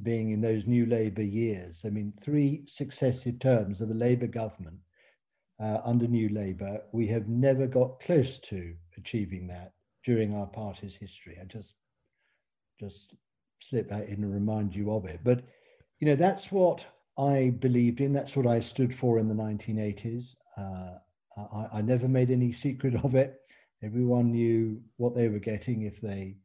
[0.02, 1.82] being in those new Labour years.
[1.84, 4.78] I mean, three successive terms of a Labour government
[5.60, 9.72] uh, under New Labour, we have never got close to achieving that
[10.04, 11.38] during our party's history.
[11.40, 11.74] I just
[12.80, 13.14] just
[13.60, 15.20] slip that in and remind you of it.
[15.22, 15.42] But
[16.00, 16.84] you know, that's what
[17.16, 18.12] I believed in.
[18.12, 20.34] That's what I stood for in the 1980s.
[20.58, 20.98] Uh,
[21.36, 23.40] I, I, never made any secret of it.
[23.84, 26.36] Everyone knew what they were getting if they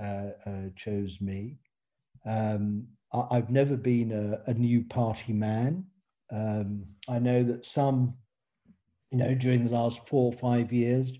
[0.00, 1.58] uh, uh, chose me.
[2.24, 5.84] Um, I, have never been a, a, new party man.
[6.30, 8.14] Um, I know that some
[9.10, 11.12] you know, during the last four or five years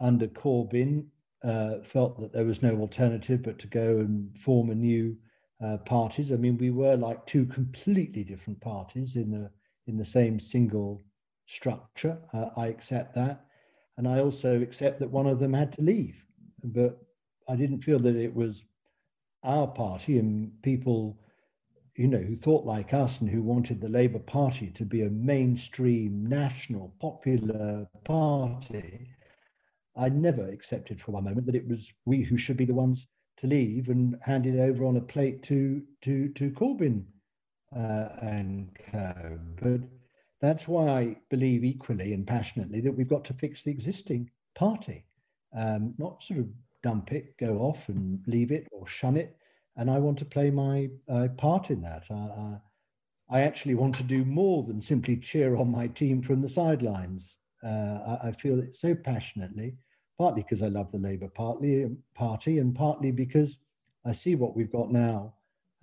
[0.00, 1.06] under Corbyn,
[1.44, 5.16] uh, felt that there was no alternative but to go and form a new
[5.64, 6.32] uh, parties.
[6.32, 9.50] I mean, we were like two completely different parties in the
[9.86, 11.02] in the same single
[11.46, 12.18] structure.
[12.32, 13.44] Uh, I accept that,
[14.02, 16.24] and I also accept that one of them had to leave.
[16.64, 16.98] But
[17.48, 18.64] I didn't feel that it was
[19.44, 21.18] our party and people
[21.94, 25.10] you know, who thought like us and who wanted the Labour Party to be a
[25.10, 29.08] mainstream, national, popular party,
[29.94, 33.06] I never accepted for one moment that it was we who should be the ones
[33.36, 37.04] to leave and hand it over on a plate to to to Corbyn
[37.76, 39.38] uh, and co.
[39.60, 39.82] But
[40.42, 45.04] that's why I believe equally and passionately that we've got to fix the existing party,
[45.56, 46.48] um, not sort of
[46.82, 49.36] dump it, go off and leave it or shun it,
[49.76, 52.04] and I want to play my uh, part in that.
[52.10, 52.58] I,
[53.30, 57.36] I, actually want to do more than simply cheer on my team from the sidelines.
[57.64, 59.76] Uh, I, I, feel it so passionately,
[60.18, 63.58] partly because I love the Labour partly, Party, and partly because
[64.04, 65.34] I see what we've got now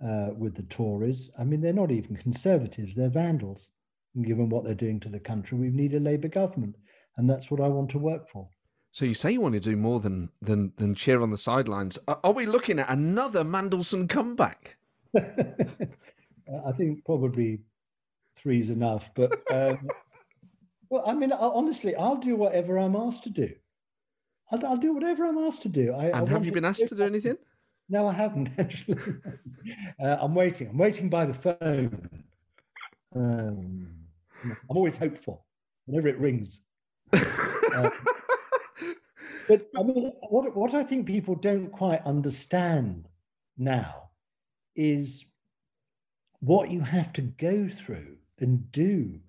[0.04, 1.30] uh, with the Tories.
[1.38, 3.70] I mean, they're not even conservatives; they're vandals.
[4.22, 6.76] Given what they're doing to the country, we need a Labour government,
[7.16, 8.48] and that's what I want to work for.
[8.92, 11.98] So you say you want to do more than than than cheer on the sidelines.
[12.08, 14.78] Are, we looking at another Mandelson comeback?
[15.16, 17.60] I think probably
[18.36, 19.10] three's enough.
[19.14, 19.88] But um,
[20.90, 23.50] well, I mean, honestly, I'll do whatever I'm asked to do.
[24.50, 25.92] I'll, I'll do whatever I'm asked to do.
[25.92, 27.36] I, and I have you been asked to do anything?
[27.88, 28.98] No, I haven't actually.
[30.02, 30.68] uh, I'm waiting.
[30.68, 32.24] I'm waiting by the phone.
[33.14, 33.88] Um,
[34.44, 35.46] I'm always hopeful
[35.86, 36.58] whenever it rings.
[37.12, 37.90] Uh,
[39.48, 43.08] but I mean, what, what I think people don't quite understand
[43.58, 44.10] now
[44.76, 45.24] is
[46.40, 49.20] what you have to go through and do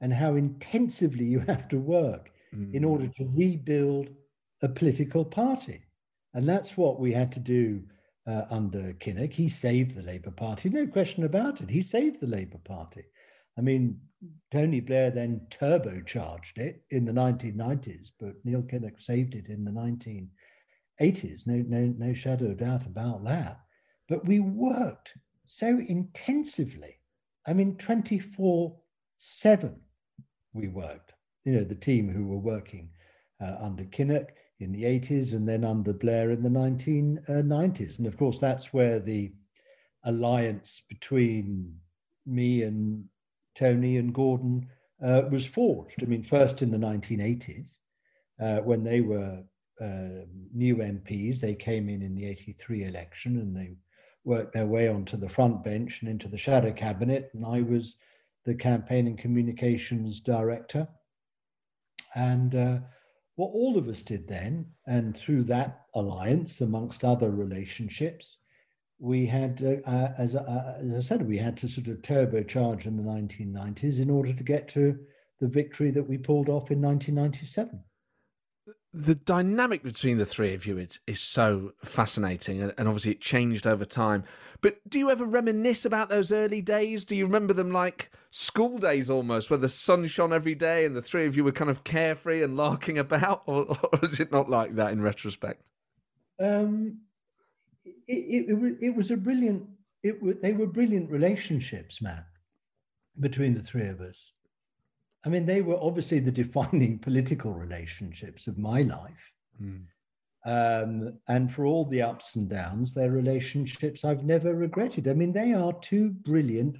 [0.00, 2.74] and how intensively you have to work mm.
[2.74, 4.08] in order to rebuild
[4.62, 5.80] a political party.
[6.34, 7.82] And that's what we had to do
[8.26, 9.32] uh, under Kinnock.
[9.32, 11.70] He saved the Labour Party, no question about it.
[11.70, 13.04] He saved the Labour Party.
[13.58, 14.00] I mean,
[14.50, 19.70] Tony Blair then turbocharged it in the 1990s, but Neil Kinnock saved it in the
[19.70, 21.46] 1980s.
[21.46, 23.60] No, no, no shadow of doubt about that.
[24.08, 25.14] But we worked
[25.46, 26.98] so intensively.
[27.46, 28.76] I mean, 24
[29.18, 29.80] 7
[30.52, 31.12] we worked.
[31.44, 32.90] You know, the team who were working
[33.40, 37.98] uh, under Kinnock in the 80s and then under Blair in the 1990s.
[37.98, 39.32] And of course, that's where the
[40.04, 41.78] alliance between
[42.24, 43.04] me and
[43.56, 44.68] Tony and Gordon
[45.04, 46.02] uh, was forged.
[46.02, 47.78] I mean, first in the 1980s,
[48.40, 49.42] uh, when they were
[49.80, 53.76] uh, new MPs, they came in in the 83 election and they
[54.24, 57.30] worked their way onto the front bench and into the shadow cabinet.
[57.32, 57.96] And I was
[58.44, 60.86] the campaign and communications director.
[62.14, 62.78] And uh,
[63.36, 68.38] what all of us did then, and through that alliance, amongst other relationships,
[68.98, 72.86] we had, uh, uh, as, uh, as I said, we had to sort of turbocharge
[72.86, 74.98] in the 1990s in order to get to
[75.40, 77.82] the victory that we pulled off in 1997
[78.96, 83.20] the dynamic between the three of you is, is so fascinating and, and, obviously it
[83.20, 84.24] changed over time.
[84.62, 87.04] But do you ever reminisce about those early days?
[87.04, 90.96] Do you remember them like school days almost where the sun shone every day and
[90.96, 94.32] the three of you were kind of carefree and larking about or, or is it
[94.32, 95.66] not like that in retrospect?
[96.40, 97.00] Um,
[98.08, 99.66] it, it, it, was a brilliant
[100.02, 102.26] it, they were brilliant relationships matt
[103.20, 104.32] between the three of us
[105.26, 109.32] I mean, they were obviously the defining political relationships of my life.
[109.60, 109.82] Mm.
[110.44, 115.08] Um, and for all the ups and downs, their relationships I've never regretted.
[115.08, 116.76] I mean, they are two brilliant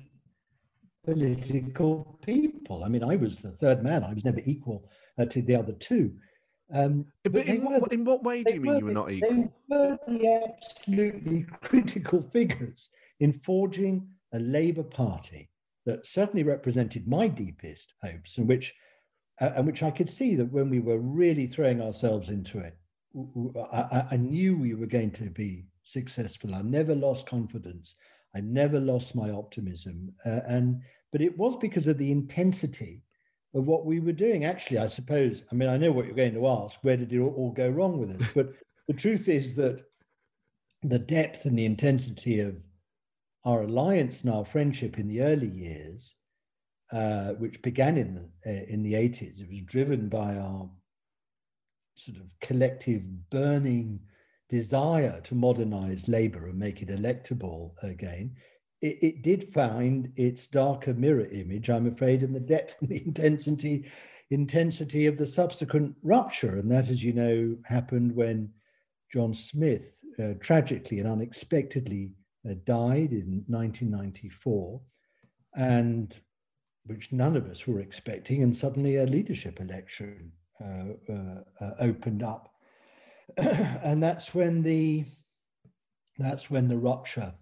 [1.05, 2.85] political people.
[2.85, 4.89] I mean, I was the third man, I was never equal
[5.19, 6.13] uh, to the other two.
[6.73, 9.53] Um, but, but in, what, in what way do you mean you were not equal?
[9.69, 12.89] They were the absolutely critical figures
[13.21, 15.49] in forging a Labour Party
[15.85, 18.75] that certainly represented my deepest hopes, and which
[19.41, 22.77] uh, and which I could see that when we were really throwing ourselves into it,
[23.73, 26.55] I, I knew we were going to be successful.
[26.55, 27.95] I never lost confidence.
[28.35, 33.03] I never lost my optimism, uh, and but it was because of the intensity
[33.57, 34.45] of what we were doing.
[34.45, 35.43] Actually, I suppose.
[35.51, 36.79] I mean, I know what you're going to ask.
[36.83, 38.29] Where did it all go wrong with us?
[38.35, 38.53] But
[38.87, 39.83] the truth is that
[40.83, 42.55] the depth and the intensity of
[43.45, 46.15] our alliance and our friendship in the early years,
[46.93, 50.69] uh, which began in the uh, in the 80s, it was driven by our
[51.97, 53.99] sort of collective burning
[54.51, 58.37] desire to modernize Labour and make it electable again.
[58.83, 63.05] It, it did find its darker mirror image, I'm afraid, in the depth and the
[63.05, 63.91] intensity
[64.31, 68.51] intensity of the subsequent rupture, and that, as you know, happened when
[69.13, 72.11] John Smith uh, tragically and unexpectedly
[72.49, 74.81] uh, died in 1994,
[75.55, 76.15] and
[76.87, 82.23] which none of us were expecting, and suddenly a leadership election uh, uh, uh opened
[82.23, 82.53] up,
[83.37, 85.05] and that's when the
[86.19, 87.33] that's when the rupture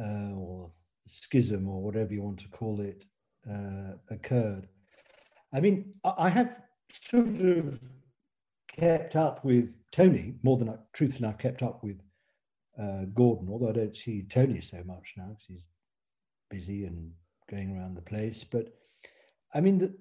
[0.00, 0.70] uh, or
[1.06, 3.04] schism or whatever you want to call it
[3.50, 4.68] uh, occurred.
[5.52, 6.56] I mean, I have
[6.90, 7.78] sort of
[8.68, 11.98] kept up with Tony more than I, truthfully I've kept up with
[12.80, 15.64] uh, Gordon, although I don't see Tony so much now because he's
[16.50, 17.12] busy and
[17.50, 18.44] going around the place.
[18.44, 18.74] But
[19.54, 19.94] I mean, the,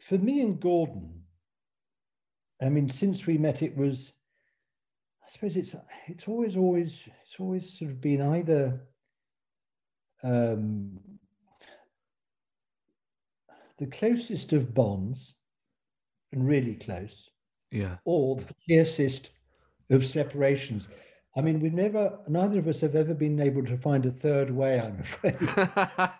[0.00, 1.22] for me and Gordon,
[2.62, 4.12] I mean, since we met, it was,
[5.26, 5.74] I suppose it's
[6.06, 8.80] it's always always it's always sort of been either
[10.22, 10.98] um,
[13.78, 15.34] the closest of bonds,
[16.32, 17.30] and really close,
[17.70, 19.30] yeah, or the fiercest
[19.90, 20.88] of separations.
[21.36, 24.50] I mean, we've never, neither of us have ever been able to find a third
[24.50, 25.36] way, I'm afraid,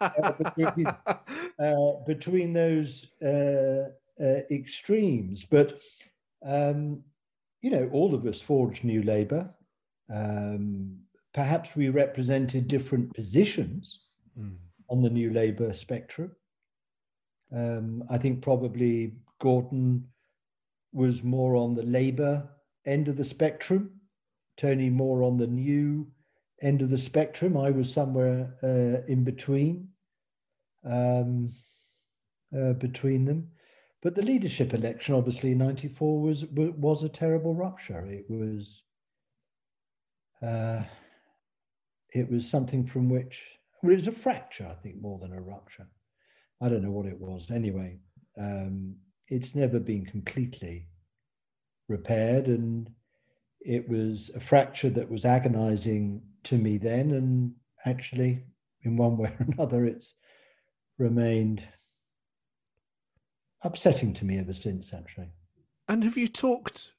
[0.00, 0.86] uh, between,
[1.58, 5.44] uh, between, those uh, uh, extremes.
[5.44, 5.80] But,
[6.44, 7.04] um,
[7.62, 9.48] you know, all of us forged New Labour.
[10.12, 10.98] Um,
[11.34, 14.00] perhaps we represented different positions
[14.38, 14.56] mm.
[14.88, 16.30] on the New Labour spectrum.
[17.52, 20.08] Um, I think probably Gordon
[20.92, 22.48] was more on the Labour
[22.86, 24.00] end of the spectrum
[24.56, 26.06] Tony more on the new
[26.62, 27.56] end of the spectrum.
[27.56, 29.88] I was somewhere uh, in between,
[30.84, 31.50] um,
[32.56, 33.50] uh, between them.
[34.02, 38.06] But the leadership election, obviously, in '94 was was a terrible rupture.
[38.06, 38.82] It was
[40.42, 40.82] uh,
[42.14, 43.44] it was something from which
[43.82, 45.86] well, it was a fracture, I think, more than a rupture.
[46.62, 47.50] I don't know what it was.
[47.50, 47.98] Anyway,
[48.40, 48.94] um,
[49.28, 50.88] it's never been completely
[51.88, 52.88] repaired, and
[53.60, 57.10] it was a fracture that was agonizing to me then.
[57.10, 57.52] And
[57.84, 58.44] actually,
[58.84, 60.14] in one way or another, it's
[60.96, 61.62] remained
[63.62, 65.28] upsetting to me ever since, actually.
[65.88, 66.92] And have you talked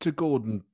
[0.00, 0.64] to Gordon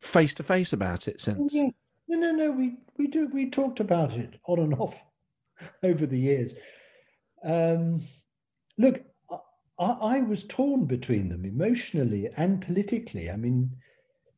[0.00, 1.52] face to face about it since?
[1.52, 1.70] Yeah.
[2.08, 2.50] No, no, no.
[2.52, 4.98] We we do we talked about it on and off
[5.82, 6.52] over the years.
[7.42, 8.00] Um,
[8.78, 9.02] look,
[9.78, 13.30] I, I was torn between them emotionally and politically.
[13.30, 13.70] I mean,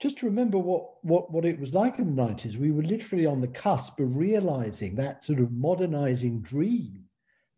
[0.01, 3.41] just remember what, what, what it was like in the 90s, we were literally on
[3.41, 7.05] the cusp of realizing that sort of modernizing dream,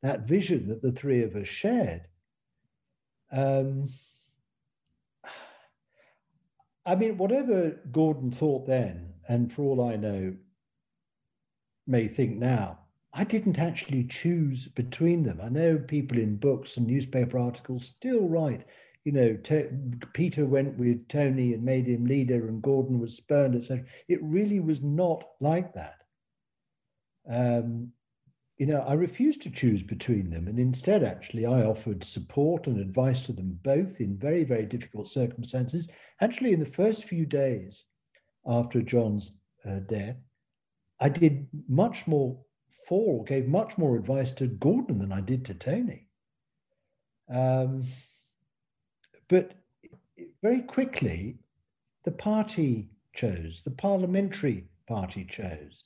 [0.02, 2.02] that vision that the three of us shared.
[3.32, 3.88] Um,
[6.86, 10.34] I mean, whatever Gordon thought then, and for all I know,
[11.86, 12.78] may think now,
[13.12, 15.40] I didn't actually choose between them.
[15.40, 18.64] I know people in books and newspaper articles still write
[19.04, 19.38] you know,
[20.12, 23.84] Peter went with Tony and made him leader, and Gordon was spurned, etc.
[24.08, 26.02] It really was not like that.
[27.26, 27.92] Um,
[28.58, 32.78] you know, I refused to choose between them, and instead, actually, I offered support and
[32.78, 35.88] advice to them both in very, very difficult circumstances.
[36.20, 37.84] Actually, in the first few days
[38.46, 39.32] after John's
[39.64, 40.16] uh, death,
[40.98, 42.38] I did much more
[42.88, 46.08] for, gave much more advice to Gordon than I did to Tony.
[47.28, 47.84] Um,
[49.28, 49.54] but
[50.42, 51.38] very quickly,
[52.04, 55.84] the party chose, the parliamentary party chose,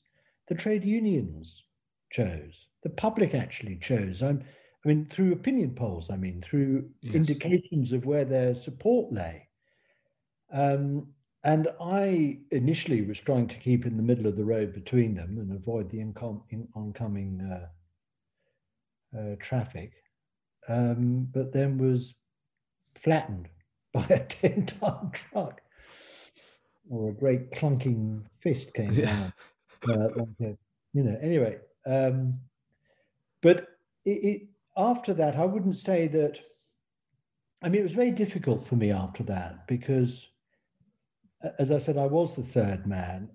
[0.49, 1.63] the trade unions
[2.11, 4.23] chose, the public actually chose.
[4.23, 4.43] I'm,
[4.85, 7.15] I mean, through opinion polls, I mean, through yes.
[7.15, 9.49] indications of where their support lay.
[10.53, 11.14] Um,
[11.45, 15.39] and I initially was trying to keep in the middle of the road between them
[15.39, 19.93] and avoid the incom- in- oncoming uh, uh, traffic,
[20.69, 22.15] um, but then was
[22.95, 23.49] flattened
[23.93, 25.61] by a 10 ton truck
[26.89, 29.33] or a great clunking fist came down.
[29.89, 30.57] Uh, like a,
[30.95, 32.39] you know, anyway, um,
[33.43, 33.69] but
[34.07, 34.43] it, it,
[34.79, 36.41] after that, I wouldn't say that.
[37.63, 40.27] I mean, it was very difficult for me after that because
[41.59, 43.31] as I said, I was the third man,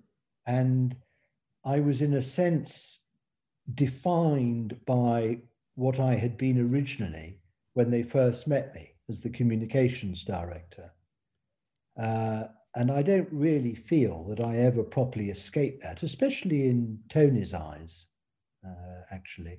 [0.46, 0.96] and
[1.64, 2.98] I was, in a sense,
[3.74, 5.38] defined by
[5.74, 7.40] what I had been originally
[7.74, 10.90] when they first met me as the communications director.
[11.98, 12.44] Uh,
[12.76, 18.06] and I don't really feel that I ever properly escaped that, especially in Tony's eyes,
[18.66, 19.58] uh, actually.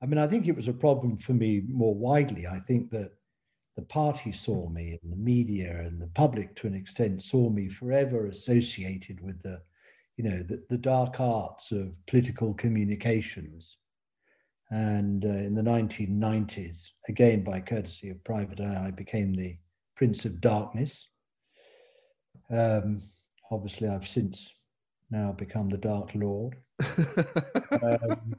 [0.00, 2.46] I mean, I think it was a problem for me more widely.
[2.46, 3.12] I think that
[3.76, 7.68] the party saw me and the media and the public to an extent saw me
[7.68, 9.60] forever associated with the
[10.16, 13.76] you know the, the dark arts of political communications.
[14.70, 19.56] And uh, in the 1990s again by courtesy of private eye i became the
[19.96, 21.08] prince of darkness.
[22.50, 23.02] Um,
[23.50, 24.50] obviously i've since
[25.10, 26.56] now become the dark lord.
[27.82, 28.36] Um,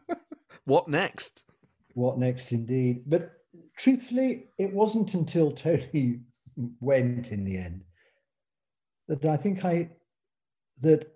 [0.66, 1.46] what next?
[1.94, 3.04] what next indeed?
[3.06, 3.32] But
[3.78, 6.22] truthfully, it wasn't until Tony
[6.80, 7.84] went in the end
[9.08, 9.90] that I think I
[10.82, 11.08] that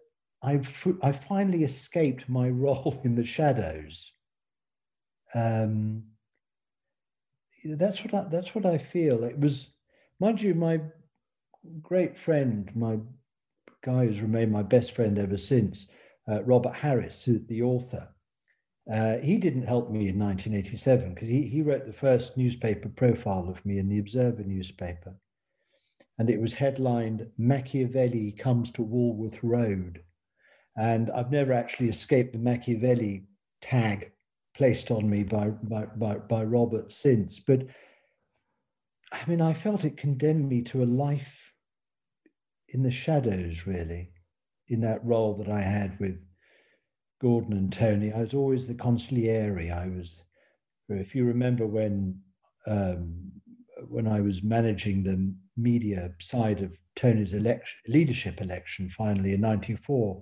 [0.44, 0.62] I
[1.02, 4.12] I finally escaped my role in the shadows.
[5.34, 6.04] Um,
[7.66, 9.24] that's what I, that's what I feel.
[9.24, 9.68] It was,
[10.20, 10.80] mind you, my
[11.82, 12.98] great friend, my
[13.84, 15.88] guy who's remained my best friend ever since,
[16.30, 18.08] uh, Robert Harris, the author.
[18.92, 23.50] Uh, he didn't help me in 1987 because he, he wrote the first newspaper profile
[23.50, 25.14] of me in the Observer newspaper.
[26.20, 30.04] And it was headlined Machiavelli Comes to Walworth Road.
[30.78, 33.26] And I've never actually escaped the Machiavelli
[33.62, 34.12] tag
[34.56, 37.40] placed on me by, by, by, by Robert since.
[37.40, 37.68] But
[39.12, 41.54] I mean, I felt it condemned me to a life
[42.70, 44.12] in the shadows, really,
[44.68, 46.27] in that role that I had with
[47.20, 48.14] Gordon and Tony.
[48.14, 49.72] I was always the consigliere.
[49.74, 50.18] I was,
[50.90, 52.22] if you remember when
[52.68, 53.32] um,
[53.90, 60.22] when I was managing the media side of Tony's election, leadership election, finally in '94,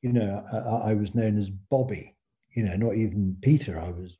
[0.00, 2.14] you know, I, I, was known as Bobby.
[2.54, 3.78] You know, not even Peter.
[3.80, 4.16] I was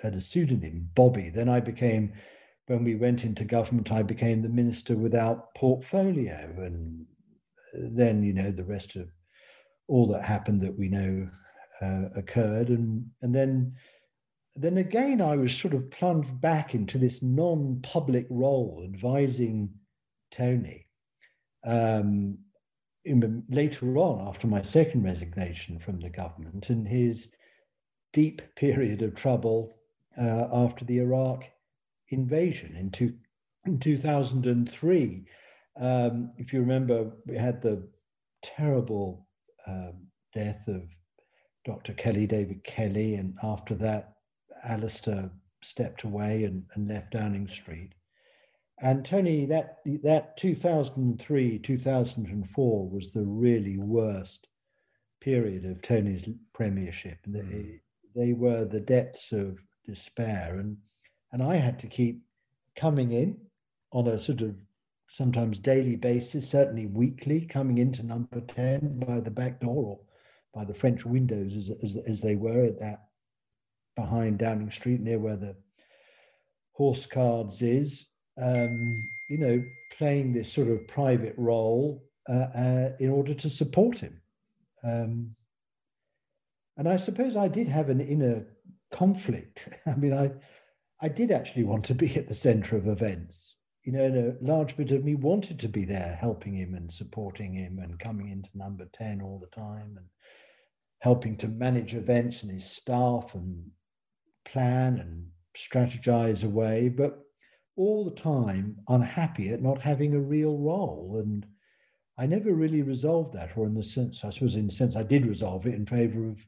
[0.00, 1.30] had a pseudonym, Bobby.
[1.30, 2.12] Then I became,
[2.66, 7.04] when we went into government, I became the minister without portfolio, and
[7.74, 9.08] then you know the rest of
[9.88, 11.28] all that happened that we know
[11.82, 13.74] uh, occurred, and and then
[14.56, 19.70] then again I was sort of plunged back into this non-public role, advising
[20.30, 20.86] Tony.
[21.64, 22.38] Um,
[23.04, 27.28] in, later on, after my second resignation from the government, and his
[28.12, 29.74] deep period of trouble
[30.18, 31.44] uh, after the Iraq
[32.08, 33.14] invasion in, two,
[33.66, 35.24] in 2003.
[35.78, 37.88] Um, if you remember, we had the
[38.42, 39.26] terrible
[39.66, 40.82] um, death of
[41.70, 41.92] Dr.
[41.92, 44.14] Kelly, David Kelly, and after that,
[44.64, 45.30] Alastair
[45.62, 47.92] stepped away and, and left Downing Street.
[48.80, 54.48] And Tony, that that 2003, 2004 was the really worst
[55.20, 57.18] period of Tony's premiership.
[57.24, 57.80] They, mm.
[58.16, 60.76] they were the depths of despair, and
[61.30, 62.20] and I had to keep
[62.74, 63.40] coming in
[63.92, 64.56] on a sort of
[65.08, 70.00] sometimes daily basis, certainly weekly, coming into number 10 by the back door or
[70.54, 73.04] by the French windows as, as, as they were at that
[73.96, 75.54] behind Downing Street near where the
[76.72, 78.06] Horse Guards is,
[78.40, 79.62] um, you know,
[79.96, 84.20] playing this sort of private role uh, uh, in order to support him.
[84.82, 85.34] Um,
[86.76, 88.46] and I suppose I did have an inner
[88.92, 89.68] conflict.
[89.86, 90.32] I mean, I,
[91.02, 93.56] I did actually want to be at the center of events.
[93.84, 97.54] you know, a large bit of me wanted to be there helping him and supporting
[97.54, 100.06] him and coming into number 10 all the time and
[101.00, 103.70] helping to manage events and his staff and
[104.44, 105.26] plan and
[105.56, 107.18] strategize away, but
[107.76, 111.16] all the time unhappy at not having a real role.
[111.22, 111.46] And
[112.18, 115.02] I never really resolved that, or in the sense, I suppose, in the sense I
[115.02, 116.38] did resolve it in favor of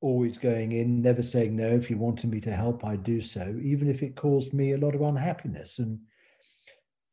[0.00, 1.68] always going in, never saying no.
[1.74, 4.78] If you wanted me to help, I'd do so, even if it caused me a
[4.78, 5.78] lot of unhappiness.
[5.78, 5.98] And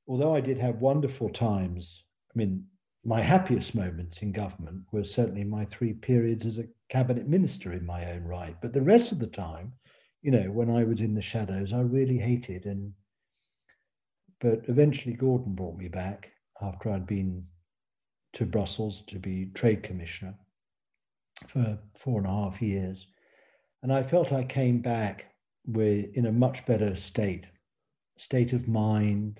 [0.08, 2.04] although I did have wonderful times,
[2.34, 2.66] I mean,
[3.06, 7.86] my happiest moments in government were certainly my three periods as a cabinet minister in
[7.86, 8.56] my own right.
[8.62, 9.74] But the rest of the time,
[10.24, 12.66] you know, when I was in the shadows, I really hated.
[12.66, 12.94] And
[14.42, 16.32] but eventually, Gordon brought me back
[16.62, 17.46] after I'd been
[18.34, 20.36] to Brussels to be trade commissioner
[21.48, 23.08] for four and a half years.
[23.84, 25.26] And I felt I came back
[25.68, 27.46] with in a much better state,
[28.18, 29.40] state of mind.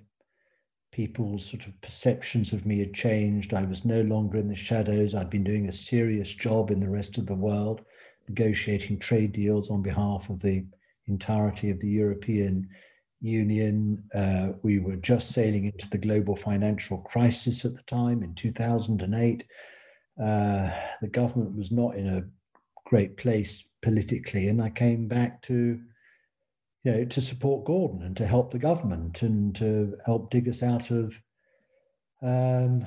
[0.96, 3.54] People's sort of perceptions of me had changed.
[3.54, 5.14] I was no longer in the shadows.
[5.14, 7.82] I'd been doing a serious job in the rest of the world,
[8.30, 10.64] negotiating trade deals on behalf of the
[11.08, 12.70] entirety of the European
[13.20, 14.02] Union.
[14.16, 19.44] Uh, we were just sailing into the global financial crisis at the time in 2008.
[20.18, 20.72] Uh,
[21.02, 22.24] the government was not in a
[22.86, 25.78] great place politically, and I came back to,
[26.86, 30.62] you know, to support Gordon and to help the government and to help dig us
[30.62, 31.20] out of
[32.22, 32.86] um,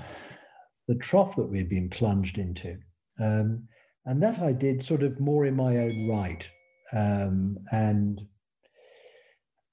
[0.86, 2.78] the trough that we'd been plunged into.
[3.20, 3.66] Um,
[4.06, 6.48] and that I did sort of more in my own right.
[6.92, 8.20] Um, and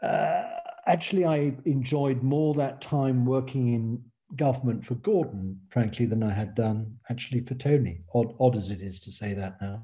[0.01, 0.43] uh,
[0.87, 4.03] actually, I enjoyed more that time working in
[4.35, 8.01] government for Gordon, frankly, than I had done actually for Tony.
[8.15, 9.83] Odd, odd as it is to say that now.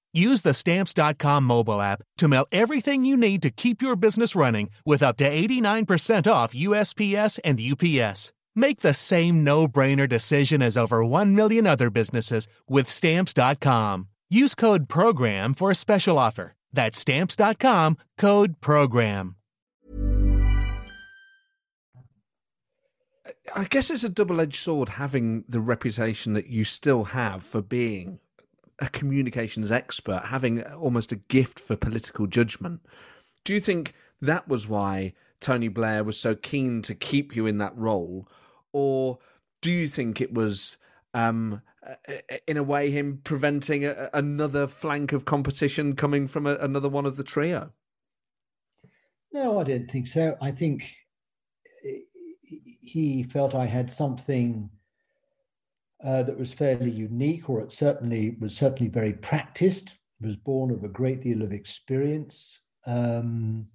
[0.13, 4.69] Use the stamps.com mobile app to mail everything you need to keep your business running
[4.85, 8.33] with up to 89% off USPS and UPS.
[8.53, 14.09] Make the same no brainer decision as over 1 million other businesses with stamps.com.
[14.29, 16.53] Use code PROGRAM for a special offer.
[16.73, 19.35] That's stamps.com code PROGRAM.
[23.55, 27.61] I guess it's a double edged sword having the reputation that you still have for
[27.61, 28.19] being
[28.79, 32.81] a communications expert, having almost a gift for political judgment.
[33.43, 37.57] Do you think that was why Tony Blair was so keen to keep you in
[37.57, 38.27] that role?
[38.71, 39.19] Or
[39.61, 40.77] do you think it was,
[41.13, 41.61] um,
[42.47, 47.05] in a way, him preventing a, another flank of competition coming from a, another one
[47.05, 47.71] of the trio?
[49.33, 50.37] No, I don't think so.
[50.41, 50.95] I think
[52.81, 54.69] he felt I had something
[56.03, 59.93] uh, that was fairly unique, or it certainly was certainly very practiced.
[60.21, 63.65] Was born of a great deal of experience, um,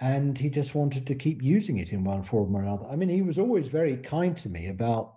[0.00, 2.86] and he just wanted to keep using it in one form or another.
[2.86, 5.14] I mean, he was always very kind to me about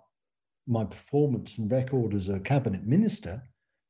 [0.66, 3.42] my performance and record as a cabinet minister.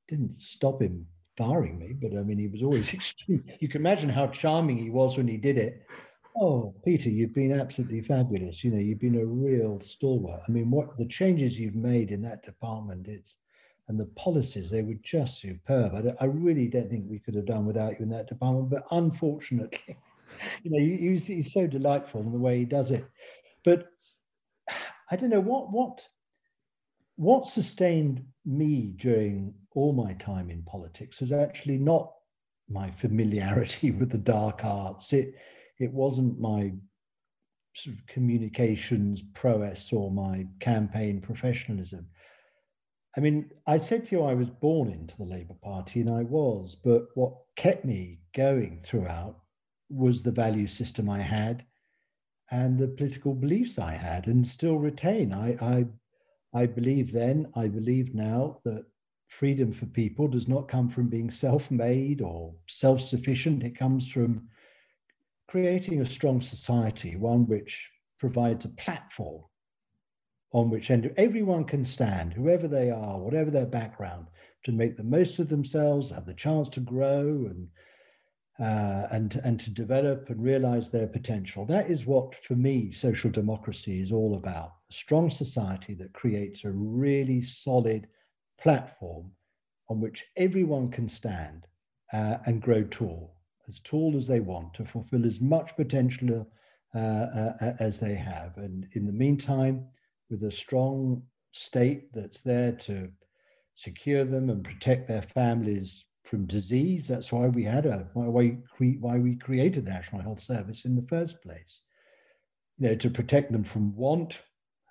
[0.08, 1.06] Didn't stop him
[1.36, 3.44] firing me, but I mean, he was always extreme.
[3.60, 5.86] You can imagine how charming he was when he did it.
[6.40, 8.64] Oh, Peter, you've been absolutely fabulous.
[8.64, 10.40] You know, you've been a real stalwart.
[10.48, 13.36] I mean, what the changes you've made in that department, it's
[13.88, 15.94] and the policies, they were just superb.
[15.94, 18.70] I, I really don't think we could have done without you in that department.
[18.70, 19.98] But unfortunately,
[20.62, 23.04] you know, you, he's so delightful in the way he does it.
[23.64, 23.88] But
[25.10, 26.06] I don't know what what
[27.16, 32.12] what sustained me during all my time in politics was actually not
[32.68, 35.12] my familiarity with the dark arts.
[35.12, 35.34] It
[35.80, 36.72] it wasn't my
[37.74, 42.06] sort of communications prowess or my campaign professionalism.
[43.16, 46.22] I mean, I said to you I was born into the Labour Party, and I
[46.22, 49.40] was, but what kept me going throughout
[49.88, 51.64] was the value system I had
[52.52, 55.32] and the political beliefs I had and still retain.
[55.32, 55.86] I, I,
[56.54, 58.84] I believe then, I believe now that
[59.28, 63.62] freedom for people does not come from being self made or self sufficient.
[63.62, 64.48] It comes from
[65.50, 69.42] creating a strong society, one which provides a platform
[70.52, 74.26] on which everyone can stand, whoever they are, whatever their background,
[74.64, 77.68] to make the most of themselves, have the chance to grow and
[78.60, 81.64] uh, and, and to develop and realize their potential.
[81.64, 86.64] That is what, for me, social democracy is all about a strong society that creates
[86.64, 88.06] a really solid
[88.60, 89.30] platform
[89.88, 91.66] on which everyone can stand
[92.12, 93.34] uh, and grow tall,
[93.70, 96.46] as tall as they want to fulfill as much potential
[96.94, 98.56] uh, uh, as they have.
[98.56, 99.86] And in the meantime,
[100.28, 103.08] with a strong state that's there to
[103.76, 107.08] secure them and protect their families from disease.
[107.08, 110.94] That's why we had a why we why we created the National Health Service in
[110.94, 111.80] the first place.
[112.78, 114.40] You know, to protect them from want.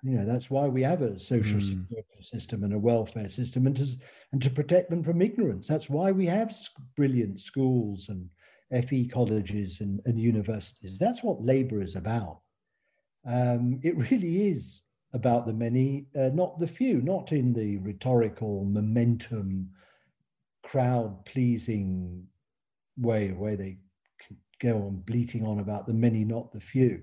[0.02, 1.68] You know, that's why we have a social mm.
[1.68, 3.86] security system and a welfare system, and to
[4.32, 5.66] and to protect them from ignorance.
[5.66, 6.56] That's why we have
[6.96, 8.28] brilliant schools and
[8.70, 10.98] FE colleges and, and universities.
[10.98, 12.40] That's what Labour is about.
[13.26, 18.64] Um, it really is about the many, uh, not the few, not in the rhetorical
[18.64, 19.70] momentum,
[20.62, 22.26] crowd pleasing
[22.96, 23.78] way, where they
[24.60, 27.02] go on bleating on about the many, not the few.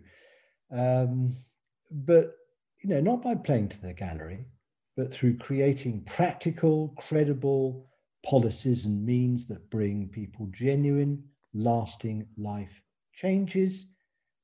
[0.71, 1.35] Um,
[1.91, 2.35] but,
[2.81, 4.45] you know, not by playing to the gallery,
[4.95, 7.87] but through creating practical, credible
[8.25, 11.23] policies and means that bring people genuine,
[11.57, 12.81] lasting life
[13.13, 13.87] changes,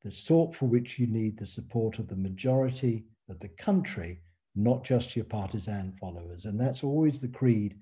[0.04, 4.20] the sort for which you need the support of the majority of the country,
[4.56, 6.46] not just your partisan followers.
[6.46, 7.76] And that's always the creed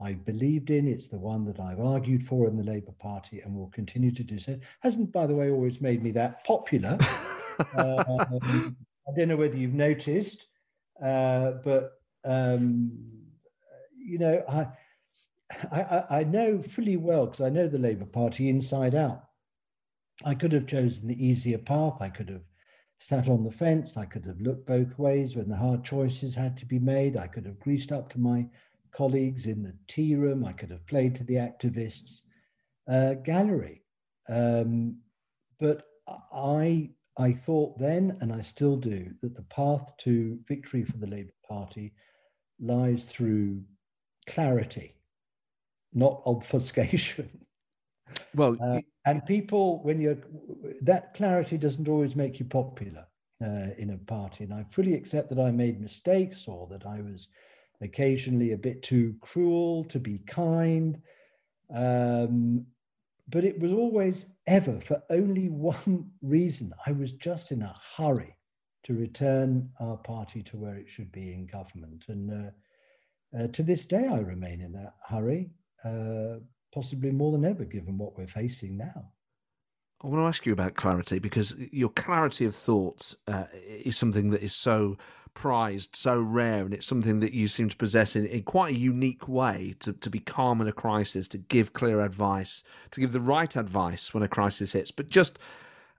[0.00, 0.88] I believed in.
[0.88, 4.24] It's the one that I've argued for in the Labour Party and will continue to
[4.24, 4.58] do so.
[4.80, 6.98] Hasn't, by the way, always made me that popular.
[7.76, 8.76] um,
[9.08, 10.46] I don't know whether you've noticed,
[11.02, 11.92] uh, but
[12.24, 12.92] um,
[13.96, 14.66] you know, I,
[15.50, 19.24] I, I know fully well because I know the Labour Party inside out.
[20.24, 21.98] I could have chosen the easier path.
[22.00, 22.44] I could have
[22.98, 23.96] sat on the fence.
[23.96, 27.16] I could have looked both ways when the hard choices had to be made.
[27.16, 28.46] I could have greased up to my
[28.92, 30.44] colleagues in the tea room.
[30.44, 32.20] I could have played to the activists'
[32.88, 33.84] uh, gallery.
[34.28, 34.98] Um,
[35.60, 35.86] but
[36.32, 41.06] I, I thought then, and I still do, that the path to victory for the
[41.06, 41.92] Labour Party
[42.60, 43.62] lies through
[44.26, 44.97] clarity,
[45.92, 47.30] not obfuscation.
[48.34, 50.16] Well, uh, and people, when you're
[50.82, 53.06] that clarity doesn't always make you popular
[53.42, 54.44] uh, in a party.
[54.44, 57.28] And I fully accept that I made mistakes or that I was
[57.80, 61.00] occasionally a bit too cruel to be kind.
[61.72, 62.66] Um,
[63.28, 66.72] but it was always ever for only one reason.
[66.86, 68.34] I was just in a hurry
[68.84, 72.04] to return our party to where it should be in government.
[72.08, 75.50] And uh, uh, to this day, I remain in that hurry.
[75.84, 76.38] Uh,
[76.72, 79.12] possibly more than ever, given what we're facing now.
[80.02, 84.30] I want to ask you about clarity because your clarity of thoughts uh, is something
[84.30, 84.96] that is so
[85.34, 88.78] prized, so rare, and it's something that you seem to possess in, in quite a
[88.78, 92.62] unique way to, to be calm in a crisis, to give clear advice,
[92.92, 94.92] to give the right advice when a crisis hits.
[94.92, 95.38] But just,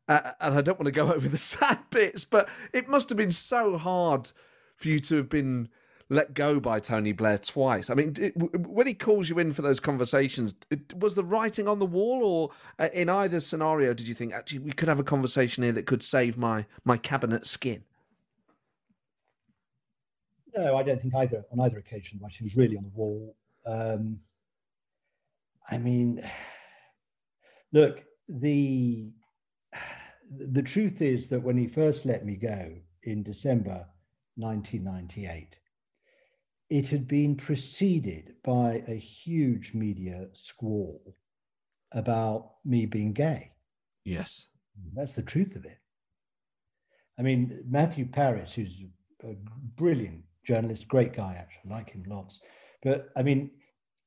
[0.08, 3.18] uh, and I don't want to go over the sad bits, but it must have
[3.18, 4.32] been so hard
[4.78, 5.70] for you to have been
[6.10, 7.90] let go by Tony Blair twice.
[7.90, 11.68] I mean, it, when he calls you in for those conversations, it, was the writing
[11.68, 12.50] on the wall, or
[12.80, 15.86] uh, in either scenario, did you think actually we could have a conversation here that
[15.86, 17.84] could save my my cabinet skin?
[20.58, 22.20] No, I don't think either on either occasion.
[22.22, 23.36] Writing was really on the wall.
[23.68, 24.20] Um,
[25.70, 26.24] I mean,
[27.72, 29.12] look, the
[30.32, 33.86] the truth is that when he first let me go in December
[34.38, 35.59] 1998,
[36.70, 41.16] it had been preceded by a huge media squall
[41.94, 43.52] about me being gay.
[44.06, 44.48] Yes.
[44.94, 45.80] That's the truth of it.
[47.18, 48.84] I mean, Matthew Parris, who's
[49.24, 49.36] a
[49.76, 52.40] brilliant journalist, great guy, actually, I like him lots.
[52.84, 53.52] But I mean,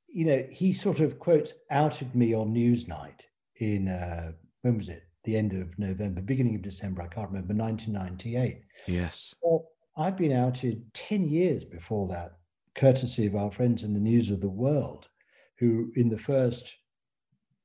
[0.09, 3.21] you know, he sort of quotes outed me on Newsnight
[3.57, 4.33] in, uh,
[4.63, 5.03] when was it?
[5.25, 8.63] The end of November, beginning of December, I can't remember, 1998.
[8.87, 9.35] Yes.
[9.43, 12.39] Well, I've been outed 10 years before that
[12.75, 15.09] courtesy of our friends in the News of the World,
[15.59, 16.77] who in the first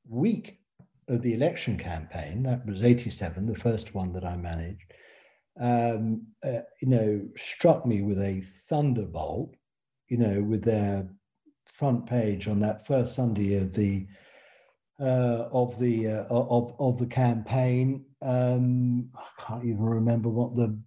[0.08, 0.60] week
[1.08, 4.94] of the election campaign, that was 87, the first one that I managed,
[5.60, 9.56] um, uh, you know, struck me with a thunderbolt,
[10.08, 11.08] you know, with their
[11.66, 14.08] front page on that first Sunday of the
[15.00, 18.06] uh, of the uh, of of the campaign.
[18.22, 20.78] Um, I can't even remember what the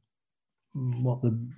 [0.74, 1.48] what the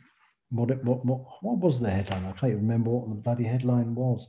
[0.53, 2.25] what, it, what, what, what was the headline?
[2.25, 4.29] I can't even remember what the bloody headline was.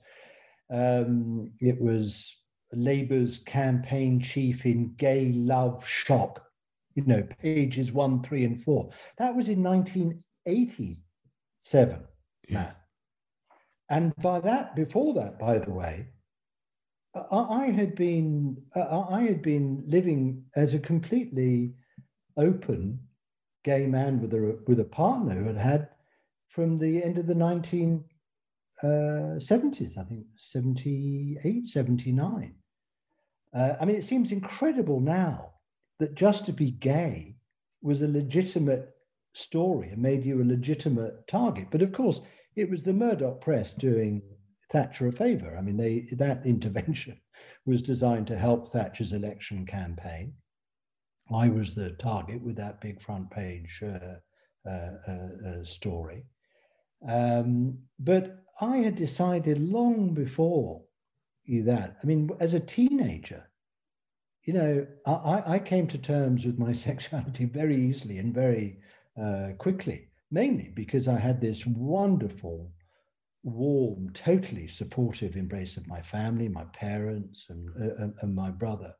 [0.71, 2.35] Um, it was
[2.71, 6.41] Labour's campaign chief in gay love shock.
[6.95, 8.91] You know, pages one, three, and four.
[9.17, 11.99] That was in 1987,
[12.47, 12.71] yeah.
[13.89, 16.05] And by that, before that, by the way,
[17.31, 21.73] I had been I had been living as a completely
[22.37, 22.99] open
[23.63, 25.89] gay man with a with a partner who had had
[26.53, 27.97] from the end of the 1970s,
[28.83, 32.55] uh, I think 78, 79.
[33.55, 35.53] Uh, I mean, it seems incredible now
[35.99, 37.35] that just to be gay
[37.81, 38.95] was a legitimate
[39.33, 41.67] story and made you a legitimate target.
[41.71, 42.21] But of course,
[42.55, 44.21] it was the Murdoch press doing
[44.71, 45.57] Thatcher a favor.
[45.57, 47.19] I mean, they, that intervention
[47.65, 50.33] was designed to help Thatcher's election campaign.
[51.33, 54.17] I was the target with that big front page uh,
[54.69, 56.25] uh, uh, uh story.
[57.07, 60.83] Um, but I had decided long before
[61.45, 61.97] you that.
[62.01, 63.43] I mean, as a teenager,
[64.43, 68.79] you know, I, I came to terms with my sexuality very easily and very
[69.21, 72.71] uh, quickly, mainly because I had this wonderful,
[73.43, 78.93] warm, totally supportive embrace of my family, my parents, and, uh, and my brother.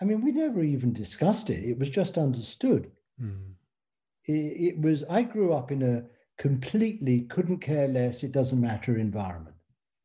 [0.00, 1.64] I mean, we never even discussed it.
[1.64, 2.90] It was just understood.
[3.22, 3.52] Mm.
[4.26, 6.04] It, it was, I grew up in a
[6.38, 9.56] completely couldn't care less, it doesn't matter environment.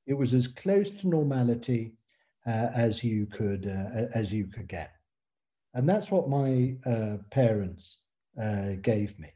[0.08, 1.94] It was as close to normality
[2.46, 4.92] uh, as you could uh, as you could get,
[5.74, 7.98] and that's what my uh, parents
[8.42, 9.30] uh, gave me.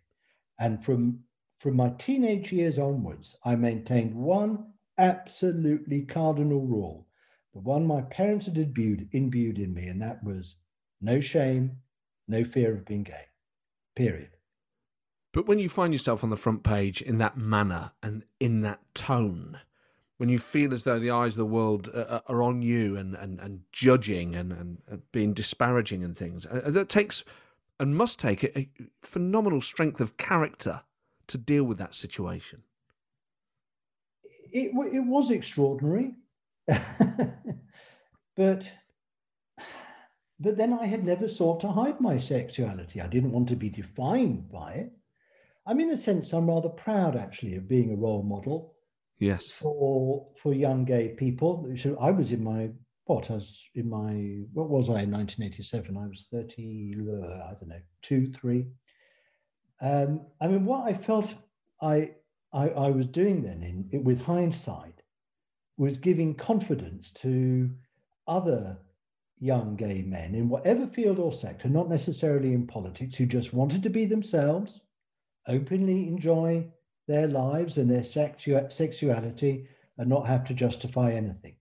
[0.60, 1.24] And from
[1.60, 7.08] from my teenage years onwards, I maintained one absolutely cardinal rule,
[7.54, 10.56] the one my parents had imbued, imbued in me, and that was
[11.02, 11.78] no shame,
[12.28, 13.26] no fear of being gay.
[13.96, 14.32] Period.
[15.34, 18.80] But when you find yourself on the front page in that manner and in that
[18.94, 19.60] tone,
[20.18, 23.40] when you feel as though the eyes of the world are on you and, and,
[23.40, 27.24] and judging and, and being disparaging and things, uh, that takes
[27.80, 28.70] and must take a
[29.02, 30.82] phenomenal strength of character
[31.28, 32.62] to deal with that situation.
[34.52, 36.14] It, it was extraordinary,
[36.68, 36.78] but
[40.40, 43.02] but then I had never sought to hide my sexuality.
[43.02, 44.92] I didn't want to be defined by it.
[45.66, 48.74] I'm in a sense, I'm rather proud actually of being a role model.
[49.20, 49.52] Yes.
[49.52, 51.72] For for young gay people.
[51.78, 52.72] So I was in my
[53.06, 53.32] what?
[53.32, 55.98] I was in my what was I in 1987?
[55.98, 56.96] I was 30.
[57.00, 58.66] Uh, I don't know, two, three.
[59.82, 61.34] Um, I mean, what I felt
[61.82, 62.12] I
[62.52, 65.02] I, I was doing then, in with hindsight,
[65.78, 67.70] was giving confidence to
[68.28, 68.78] other
[69.40, 73.84] young gay men in whatever field or sector, not necessarily in politics, who just wanted
[73.84, 74.80] to be themselves
[75.48, 76.68] openly enjoy
[77.08, 79.68] their lives and their sexu- sexuality
[79.98, 81.56] and not have to justify anything.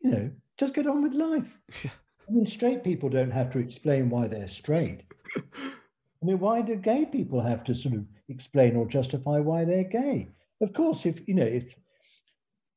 [0.00, 1.58] You know, just get on with life.
[1.84, 5.02] I mean, straight people don't have to explain why they're straight.
[5.36, 9.84] I mean, why do gay people have to sort of explain or justify why they're
[9.84, 10.28] gay?
[10.60, 11.74] Of course, if you know, if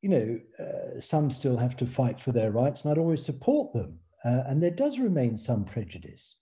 [0.02, 3.72] you know, uh, some still have to fight for their rights, and I'd always support
[3.72, 3.98] them.
[4.24, 6.36] Uh, and there does remain some prejudice,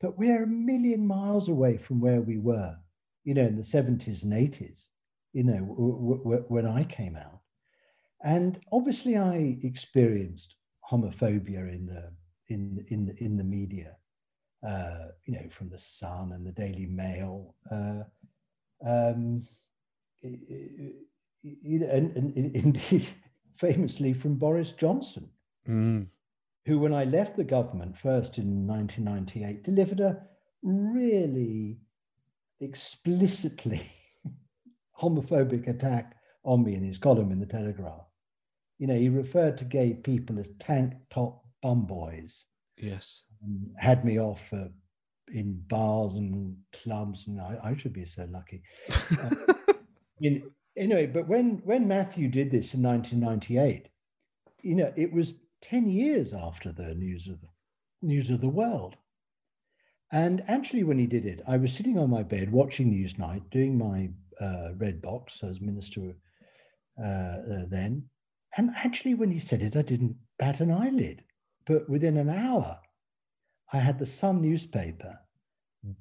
[0.00, 2.76] but we're a million miles away from where we were
[3.24, 4.84] you know, in the 70s and 80s,
[5.32, 7.40] you know, w- w- when I came out.
[8.22, 10.54] And obviously, I experienced
[10.90, 12.10] homophobia in the
[12.48, 13.96] in in the, in the media,
[14.66, 18.04] uh, you know, from the Sun and the Daily Mail, uh,
[18.86, 19.42] um,
[20.22, 23.06] you know, and, and, indeed
[23.56, 25.28] famously from Boris Johnson,
[25.68, 26.06] mm.
[26.66, 30.22] who, when I left the government first in 1998, delivered a
[30.62, 31.78] really
[32.64, 33.82] explicitly
[35.00, 38.06] homophobic attack on me in his column in the Telegraph.
[38.78, 42.44] You know, he referred to gay people as tank top bum boys.
[42.76, 43.22] Yes.
[43.76, 44.68] had me off uh,
[45.32, 48.62] in bars and clubs, and I, I should be so lucky.
[49.22, 49.54] uh,
[50.20, 53.88] in, anyway, but when when Matthew did this in 1998,
[54.62, 57.48] you know, it was 10 years after the news of the
[58.02, 58.96] news of the world.
[60.12, 63.76] And actually, when he did it, I was sitting on my bed watching Newsnight, doing
[63.76, 66.14] my uh, red box as minister
[66.98, 68.04] uh, uh, then.
[68.56, 71.24] And actually, when he said it, I didn't bat an eyelid.
[71.66, 72.78] But within an hour,
[73.72, 75.18] I had the Sun newspaper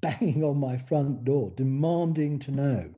[0.02, 2.94] banging on my front door, demanding to know,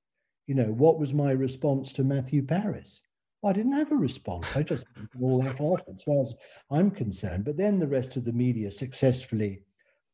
[0.47, 3.01] you know, what was my response to Matthew Parris.
[3.41, 4.55] Well, I didn't have a response.
[4.55, 4.85] I just
[5.21, 6.33] all that off as far as
[6.71, 7.45] I'm concerned.
[7.45, 9.61] But then the rest of the media successfully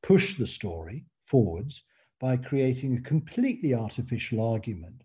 [0.03, 1.83] push the story forwards
[2.19, 5.03] by creating a completely artificial argument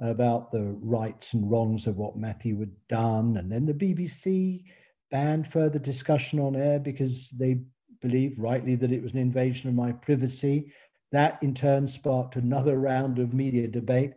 [0.00, 3.36] about the rights and wrongs of what Matthew had done.
[3.36, 4.64] And then the BBC
[5.10, 7.60] banned further discussion on air because they
[8.00, 10.72] believed rightly that it was an invasion of my privacy.
[11.12, 14.14] That in turn sparked another round of media debate.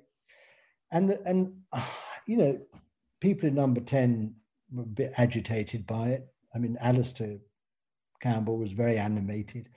[0.92, 1.54] And, and
[2.26, 2.60] you know,
[3.20, 4.34] people in number 10
[4.72, 6.28] were a bit agitated by it.
[6.56, 7.38] I mean, Alastair
[8.20, 9.70] Campbell was very animated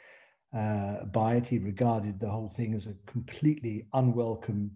[0.57, 1.47] uh, by it.
[1.47, 4.71] He regarded the whole thing as a completely unwelcome,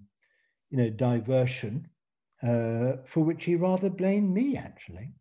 [0.70, 1.88] you know, diversion,
[2.42, 5.12] uh, for which he rather blamed me, actually.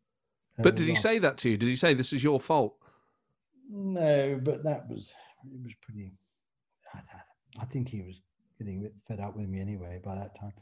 [0.57, 1.57] But did he say that to you?
[1.57, 2.75] Did he say this is your fault?
[3.71, 5.13] No, but that was
[5.45, 6.11] it was pretty.
[7.59, 8.15] I think he was
[8.59, 10.53] getting a bit fed up with me anyway by that time.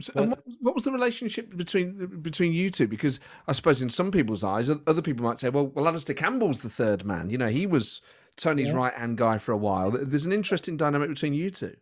[0.00, 2.88] So, but, what, what, was the relationship between between you two?
[2.88, 6.60] Because I suppose in some people's eyes, other people might say, "Well, well, Alastair Campbell's
[6.60, 7.30] the third man.
[7.30, 8.00] You know, he was
[8.36, 8.74] Tony's yeah.
[8.74, 11.76] right hand guy for a while." There's an interesting dynamic between you two.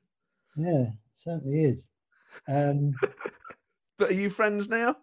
[0.56, 1.86] Yeah, certainly is.
[2.48, 2.94] Um,
[3.98, 4.96] but are you friends now?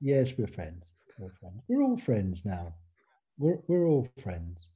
[0.00, 0.84] Yes, we're friends.
[1.18, 1.62] We're friends.
[1.68, 2.74] We're all friends now.
[3.38, 4.68] We're we're all friends.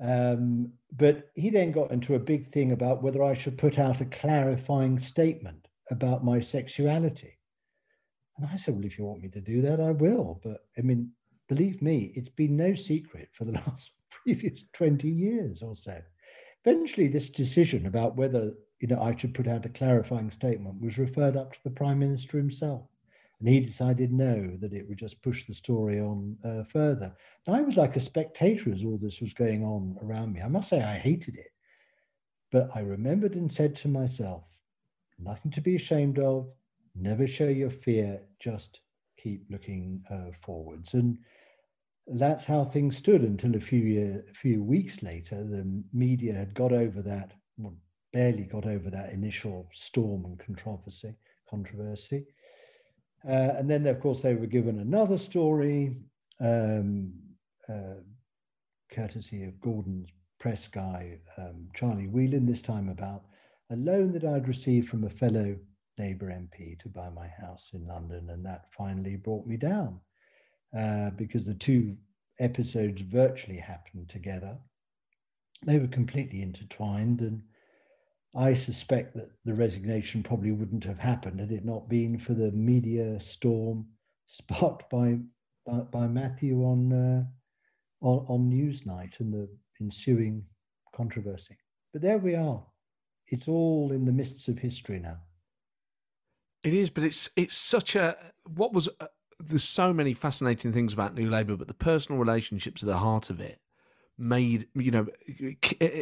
[0.00, 4.00] Um, but he then got into a big thing about whether I should put out
[4.00, 7.38] a clarifying statement about my sexuality.
[8.36, 10.40] And I said, Well, if you want me to do that, I will.
[10.42, 11.12] But I mean,
[11.48, 13.90] believe me, it's been no secret for the last
[14.22, 16.00] previous 20 years or so.
[16.64, 20.98] Eventually, this decision about whether you know I should put out a clarifying statement was
[20.98, 22.88] referred up to the Prime Minister himself.
[23.38, 27.14] And he decided no, that it would just push the story on uh, further.
[27.46, 30.40] And I was like a spectator as all this was going on around me.
[30.40, 31.52] I must say, I hated it.
[32.50, 34.44] But I remembered and said to myself,
[35.18, 36.48] nothing to be ashamed of,
[36.94, 38.80] never show your fear, just
[39.18, 40.94] keep looking uh, forwards.
[40.94, 41.18] And
[42.06, 46.54] that's how things stood until a few year, a few weeks later, the media had
[46.54, 47.74] got over that, well,
[48.12, 51.14] barely got over that initial storm and controversy.
[51.48, 52.24] Controversy,
[53.26, 55.96] uh, and then, of course, they were given another story,
[56.40, 57.12] um,
[57.68, 58.00] uh,
[58.92, 63.24] courtesy of Gordon's press guy, um, Charlie Whelan, this time about
[63.70, 65.56] a loan that I'd received from a fellow
[65.98, 68.30] Labour MP to buy my house in London.
[68.30, 70.00] And that finally brought me down
[70.76, 71.96] uh, because the two
[72.38, 74.58] episodes virtually happened together.
[75.64, 77.20] They were completely intertwined.
[77.20, 77.42] And
[78.34, 82.52] I suspect that the resignation probably wouldn't have happened had it not been for the
[82.52, 83.86] media storm
[84.26, 85.18] sparked by
[85.64, 87.24] by, by Matthew on, uh,
[88.00, 89.48] on on Newsnight and the
[89.80, 90.44] ensuing
[90.94, 91.56] controversy.
[91.92, 92.62] But there we are.
[93.28, 95.18] It's all in the mists of history now.
[96.62, 98.88] It is, but it's it's such a what was.
[99.38, 103.30] There's so many fascinating things about New Labour, but the personal relationships are the heart
[103.30, 103.60] of it
[104.18, 105.06] made you know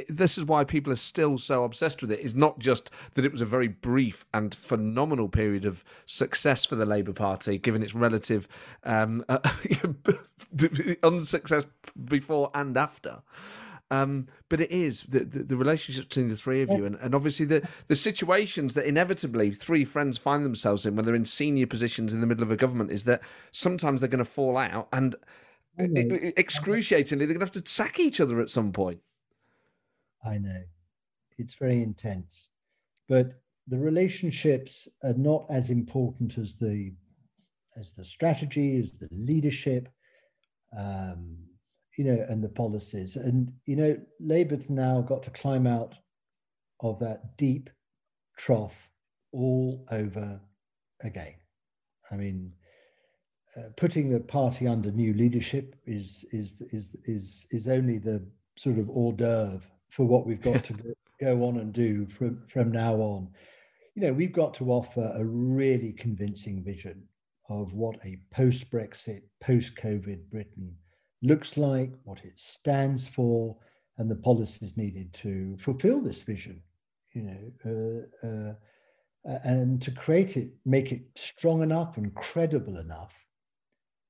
[0.08, 2.20] this is why people are still so obsessed with it.
[2.20, 6.76] Is not just that it was a very brief and phenomenal period of success for
[6.76, 8.46] the labour party given its relative
[8.84, 9.24] um,
[11.02, 11.66] unsuccess
[12.04, 13.22] before and after
[13.90, 17.14] um, but it is the, the, the, relationship between the three of you, and, and
[17.14, 21.66] obviously the, the situations that inevitably three friends find themselves in when they're in senior
[21.66, 23.20] positions in the middle of a government is that
[23.50, 25.14] sometimes they're going to fall out, and
[25.78, 29.00] excruciatingly, they're going to have to sack each other at some point.
[30.24, 30.62] I know.
[31.38, 32.48] It's very intense.
[33.08, 33.34] But
[33.66, 36.92] the relationships are not as important as the
[37.76, 39.88] as the strategy, as the leadership,
[40.78, 41.36] um,
[41.96, 43.16] you know, and the policies.
[43.16, 45.94] And you know, Labour's now got to climb out
[46.80, 47.70] of that deep
[48.36, 48.90] trough
[49.32, 50.40] all over
[51.02, 51.34] again.
[52.10, 52.52] I mean,
[53.56, 58.22] uh, putting the party under new leadership is is is is is only the
[58.56, 60.74] sort of hors d'oeuvre for what we've got to
[61.20, 63.28] go on and do from from now on.
[63.94, 67.04] You know, we've got to offer a really convincing vision
[67.48, 70.74] of what a post-Brexit, post-COVID Britain
[71.24, 73.56] looks like, what it stands for,
[73.98, 76.62] and the policies needed to fulfill this vision.
[77.12, 78.54] You know, uh, uh,
[79.44, 83.14] and to create it, make it strong enough and credible enough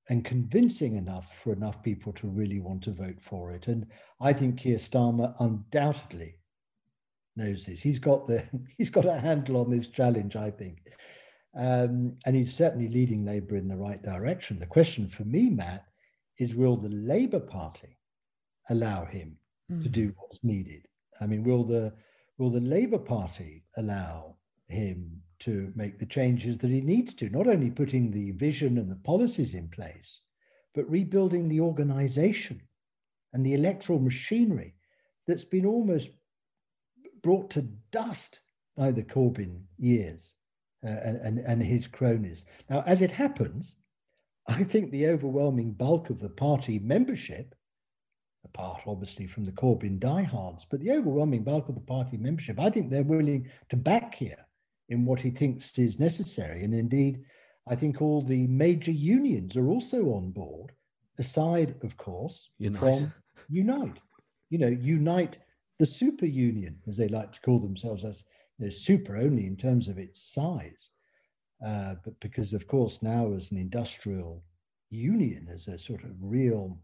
[0.09, 3.69] and convincing enough for enough people to really want to vote for it.
[3.69, 3.87] And
[4.21, 6.39] I think Keir Starmer undoubtedly
[7.37, 7.81] knows this.
[7.81, 8.45] He's got the
[8.79, 10.79] he's got a handle on this challenge, I think.
[11.57, 14.59] Um, and he's certainly leading Labour in the right direction.
[14.59, 15.85] The question for me, Matt,
[16.39, 17.99] is will the Labour Party
[18.71, 19.37] allow him
[19.71, 19.83] mm.
[19.83, 20.87] to do what's needed?
[21.21, 21.93] I mean, will the
[22.39, 27.47] will the Labour Party allow him to make the changes that he needs to, not
[27.47, 30.21] only putting the vision and the policies in place,
[30.75, 32.61] but rebuilding the organization
[33.33, 34.75] and the electoral machinery
[35.27, 36.11] that's been almost
[37.23, 38.41] brought to dust
[38.77, 40.33] by the Corbyn years
[40.85, 42.45] uh, and, and, and his cronies.
[42.69, 43.75] Now, as it happens,
[44.47, 47.55] I think the overwhelming bulk of the party membership,
[48.45, 52.71] apart obviously from the Corbyn diehards, but the overwhelming bulk of the party membership, I
[52.71, 54.47] think they're willing to back Keir
[54.91, 56.63] in what he thinks is necessary.
[56.63, 57.25] And indeed,
[57.67, 60.73] I think all the major unions are also on board
[61.19, 62.81] aside, of course, Unite.
[62.81, 63.15] from
[63.49, 63.99] Unite.
[64.51, 65.39] You know, Unite
[65.79, 68.23] the super union, as they like to call themselves, as
[68.59, 70.91] you know, super only in terms of its size.
[71.65, 74.43] Uh, but because, of course, now as an industrial
[74.91, 76.79] union, as a sort of real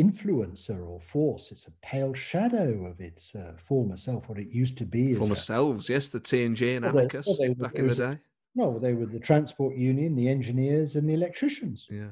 [0.00, 4.76] influencer or force, it's a pale shadow of its uh, former self, what it used
[4.78, 5.12] to be.
[5.14, 8.12] Former selves, yes, the T&G and Well, they- Amicus well, they back in the a-
[8.14, 8.18] day.
[8.54, 11.86] no, they were the transport union, the engineers, and the electricians.
[11.90, 12.10] Yeah.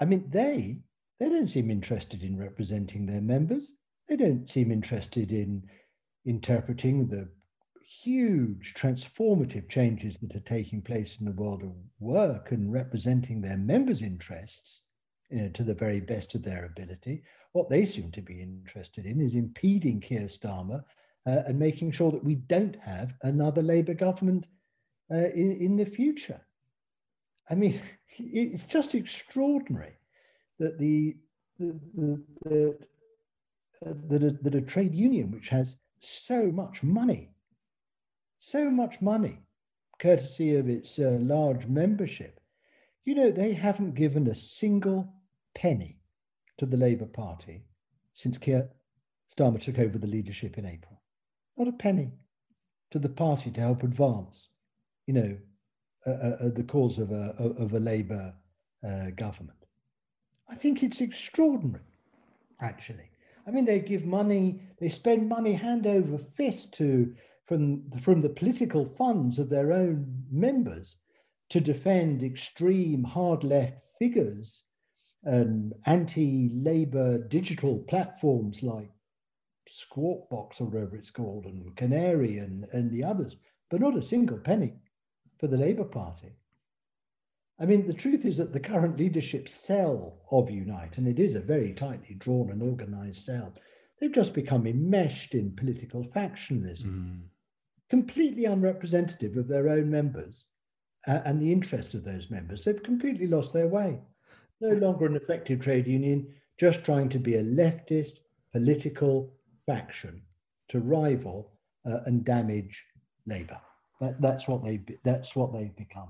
[0.00, 0.80] I mean, they
[1.18, 3.72] they don't seem interested in representing their members.
[4.08, 5.62] They don't seem interested in
[6.26, 7.28] interpreting the
[7.84, 13.56] huge transformative changes that are taking place in the world of work and representing their
[13.56, 14.80] members' interests
[15.30, 17.22] you know, to the very best of their ability.
[17.52, 20.84] What they seem to be interested in is impeding Keir Starmer
[21.26, 24.46] uh, and making sure that we don't have another Labour government
[25.10, 26.40] uh, in, in the future.
[27.50, 27.80] I mean,
[28.18, 29.98] it's just extraordinary
[30.58, 31.16] that the,
[31.60, 32.16] uh,
[33.82, 37.31] that, a, that a trade union which has so much money,
[38.42, 39.38] so much money,
[40.00, 42.40] courtesy of its uh, large membership,
[43.04, 45.08] you know, they haven't given a single
[45.54, 45.96] penny
[46.58, 47.64] to the Labour Party
[48.12, 48.68] since Keir
[49.32, 51.00] Starmer took over the leadership in April.
[51.56, 52.10] Not a penny
[52.90, 54.48] to the party to help advance,
[55.06, 55.38] you know,
[56.06, 58.34] uh, uh, the cause of a, of a Labour
[58.84, 59.66] uh, government.
[60.48, 61.84] I think it's extraordinary,
[62.60, 63.08] actually.
[63.46, 67.14] I mean, they give money, they spend money hand over fist to
[67.46, 70.96] from from the political funds of their own members
[71.50, 74.62] to defend extreme hard left figures
[75.26, 78.90] um, and anti-labor digital platforms like
[79.68, 83.36] Skwawkbox or whatever it's called, and Canary and, and the others,
[83.70, 84.74] but not a single penny
[85.38, 86.32] for the Labour Party.
[87.60, 91.34] I mean, the truth is that the current leadership cell of Unite, and it is
[91.34, 93.54] a very tightly drawn and organised cell,
[94.00, 97.20] they've just become enmeshed in political factionalism, mm.
[97.92, 100.44] Completely unrepresentative of their own members
[101.06, 102.64] uh, and the interests of those members.
[102.64, 103.98] They've completely lost their way.
[104.62, 106.26] No longer an effective trade union,
[106.58, 108.14] just trying to be a leftist
[108.50, 109.34] political
[109.66, 110.22] faction
[110.70, 111.52] to rival
[111.84, 112.82] uh, and damage
[113.26, 113.60] Labour.
[114.00, 116.08] That, that's what they that's what they've become.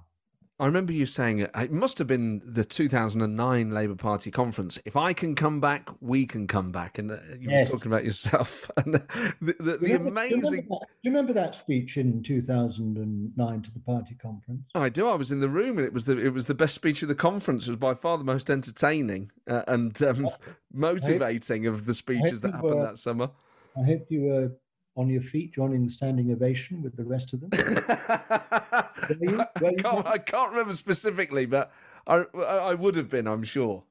[0.61, 4.79] I remember you saying it, it must have been the 2009 Labour Party conference.
[4.85, 6.99] If I can come back, we can come back.
[6.99, 7.69] And uh, you Yes.
[7.69, 9.03] were talking about yourself and the,
[9.41, 10.51] the, the, Do you remember- do you amazing.
[10.69, 14.69] that- Do you remember that speech in 2009 to the party conference?
[14.75, 15.09] I do.
[15.09, 17.09] I was in the room, and it was the it was the best speech of
[17.09, 17.67] the conference.
[17.67, 20.29] It was by far the most entertaining uh, and um,
[20.73, 23.31] motivating of the speeches that happened were- that summer.
[23.77, 24.53] I hope you were
[24.95, 27.51] on your feet joining the standing ovation with the rest of them.
[29.57, 30.07] I, can't?
[30.07, 31.73] I can't remember specifically, but
[32.07, 33.27] I, I I would have been.
[33.27, 33.85] I'm sure.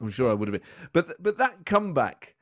[0.00, 0.68] I'm sure I would have been.
[0.92, 2.34] But but that comeback,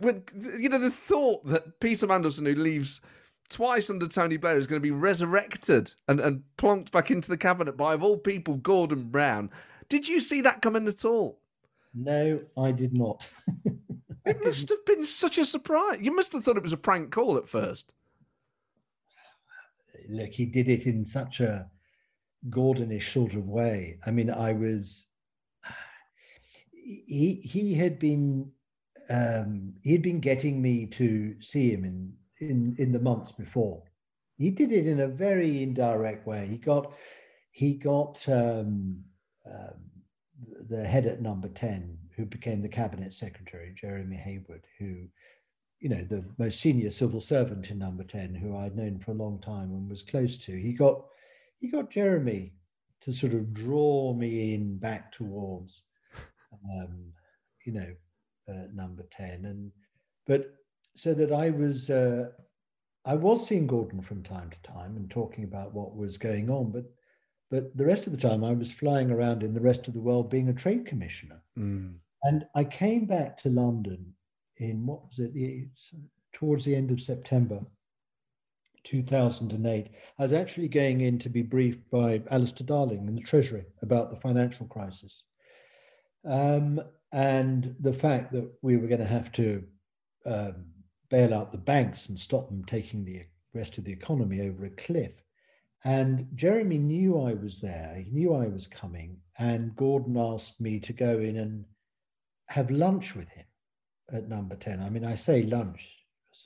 [0.00, 0.24] when
[0.58, 3.00] you know the thought that Peter Mandelson, who leaves
[3.48, 7.38] twice under Tony Blair, is going to be resurrected and and plonked back into the
[7.38, 9.50] cabinet by of all people Gordon Brown.
[9.88, 11.40] Did you see that coming at all?
[11.94, 13.26] No, I did not.
[14.28, 16.00] It must have been such a surprise.
[16.02, 17.94] You must have thought it was a prank call at first.
[20.08, 21.70] Look, he did it in such a
[22.48, 23.98] Gordonish sort of way.
[24.06, 25.06] I mean, I was.
[26.72, 28.50] He he had been
[29.10, 33.82] um, he had been getting me to see him in in in the months before.
[34.38, 36.46] He did it in a very indirect way.
[36.46, 36.92] He got
[37.50, 39.02] he got um,
[39.46, 39.80] um,
[40.68, 45.08] the head at number ten, who became the cabinet secretary, Jeremy Heywood, who
[45.80, 49.14] you know, the most senior civil servant in number 10, who I'd known for a
[49.14, 51.04] long time and was close to, he got
[51.60, 52.52] he got Jeremy
[53.00, 55.82] to sort of draw me in back towards
[56.52, 57.12] um,
[57.64, 57.94] you know,
[58.48, 59.44] uh, number 10.
[59.44, 59.70] And
[60.26, 60.54] but
[60.96, 62.30] so that I was uh,
[63.04, 66.70] I was seeing Gordon from time to time and talking about what was going on,
[66.70, 66.84] but
[67.50, 70.00] but the rest of the time I was flying around in the rest of the
[70.00, 71.40] world being a trade commissioner.
[72.24, 74.14] And I came back to London
[74.58, 75.68] in what was it, the,
[76.32, 77.60] towards the end of September
[78.84, 79.88] 2008.
[80.18, 84.10] I was actually going in to be briefed by Alastair Darling in the Treasury about
[84.10, 85.24] the financial crisis.
[86.24, 86.80] Um,
[87.12, 89.64] and the fact that we were going to have to
[90.26, 90.66] um,
[91.10, 93.22] bail out the banks and stop them taking the
[93.54, 95.12] rest of the economy over a cliff.
[95.84, 100.80] And Jeremy knew I was there, he knew I was coming, and Gordon asked me
[100.80, 101.64] to go in and
[102.46, 103.44] have lunch with him
[104.12, 104.80] at number 10.
[104.80, 105.88] I mean, I say lunch,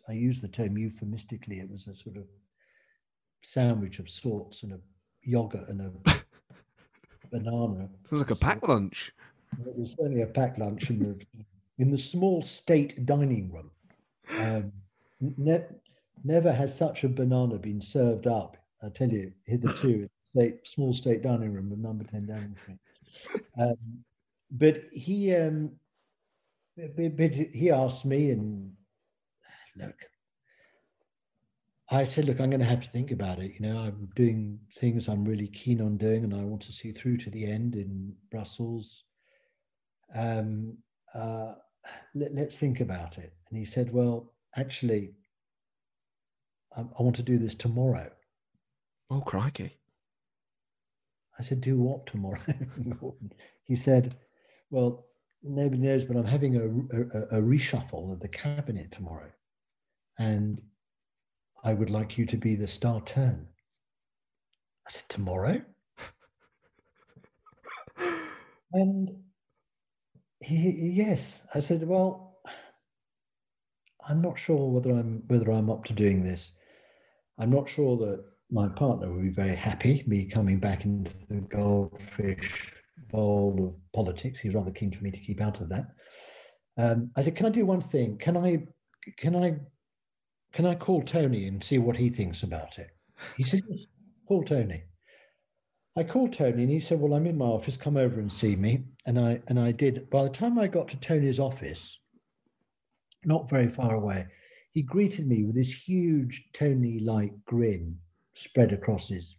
[0.08, 1.60] I use the term euphemistically.
[1.60, 2.24] It was a sort of
[3.42, 4.78] sandwich of sorts and a
[5.22, 5.92] yogurt and a
[7.30, 7.88] banana.
[8.08, 9.12] Sounds like a packed lunch.
[9.66, 11.44] It was certainly a packed lunch in the
[11.78, 13.70] in the small state dining room.
[14.38, 14.72] Um,
[15.20, 15.66] ne-
[16.24, 18.56] never has such a banana been served up.
[18.82, 22.78] I tell you, hitherto, state, small state dining room of number ten Downing Street.
[23.58, 23.76] Um,
[24.50, 25.72] but he, um,
[26.76, 28.72] but, but he asked me, and
[29.76, 29.94] look,
[31.90, 33.52] I said, look, I'm going to have to think about it.
[33.58, 36.92] You know, I'm doing things I'm really keen on doing, and I want to see
[36.92, 39.04] through to the end in Brussels.
[40.14, 40.78] Um,
[41.14, 41.52] uh,
[42.14, 43.34] let, us think about it.
[43.50, 45.12] And he said, well, actually,
[46.76, 48.10] I, I want to do this tomorrow.
[49.10, 49.78] Oh, crikey.
[51.38, 52.40] I said, do what tomorrow?
[53.64, 54.16] he said,
[54.70, 55.06] well,
[55.42, 56.64] nobody knows, but I'm having a,
[56.96, 59.30] a, a reshuffle of the cabinet tomorrow.
[60.18, 60.60] And
[61.64, 63.46] I would like you to be the star turn.
[64.86, 65.62] I said, tomorrow?
[68.72, 69.10] and
[70.40, 72.38] he, yes, I said, well,
[74.08, 76.50] I'm not sure whether I'm whether I'm up to doing this.
[77.38, 81.36] I'm not sure that my partner would be very happy me coming back into the
[81.42, 82.81] goldfish
[83.12, 84.40] of politics.
[84.40, 85.86] He's rather keen for me to keep out of that.
[86.76, 88.18] Um, I said, "Can I do one thing?
[88.18, 88.66] Can I,
[89.16, 89.56] can I,
[90.52, 92.90] can I call Tony and see what he thinks about it?"
[93.36, 93.86] He said, yes,
[94.26, 94.84] "Call Tony."
[95.94, 97.76] I called Tony and he said, "Well, I'm in my office.
[97.76, 100.08] Come over and see me." And I and I did.
[100.08, 101.98] By the time I got to Tony's office,
[103.24, 104.26] not very far away,
[104.72, 107.98] he greeted me with this huge Tony-like grin
[108.34, 109.36] spread across his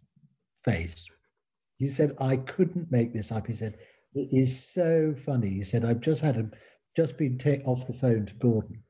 [0.64, 1.06] face.
[1.84, 3.76] He said, "I couldn't make this up." He said,
[4.14, 6.50] "It is so funny." He said, "I've just had a,
[6.96, 8.82] just been taken off the phone to Gordon,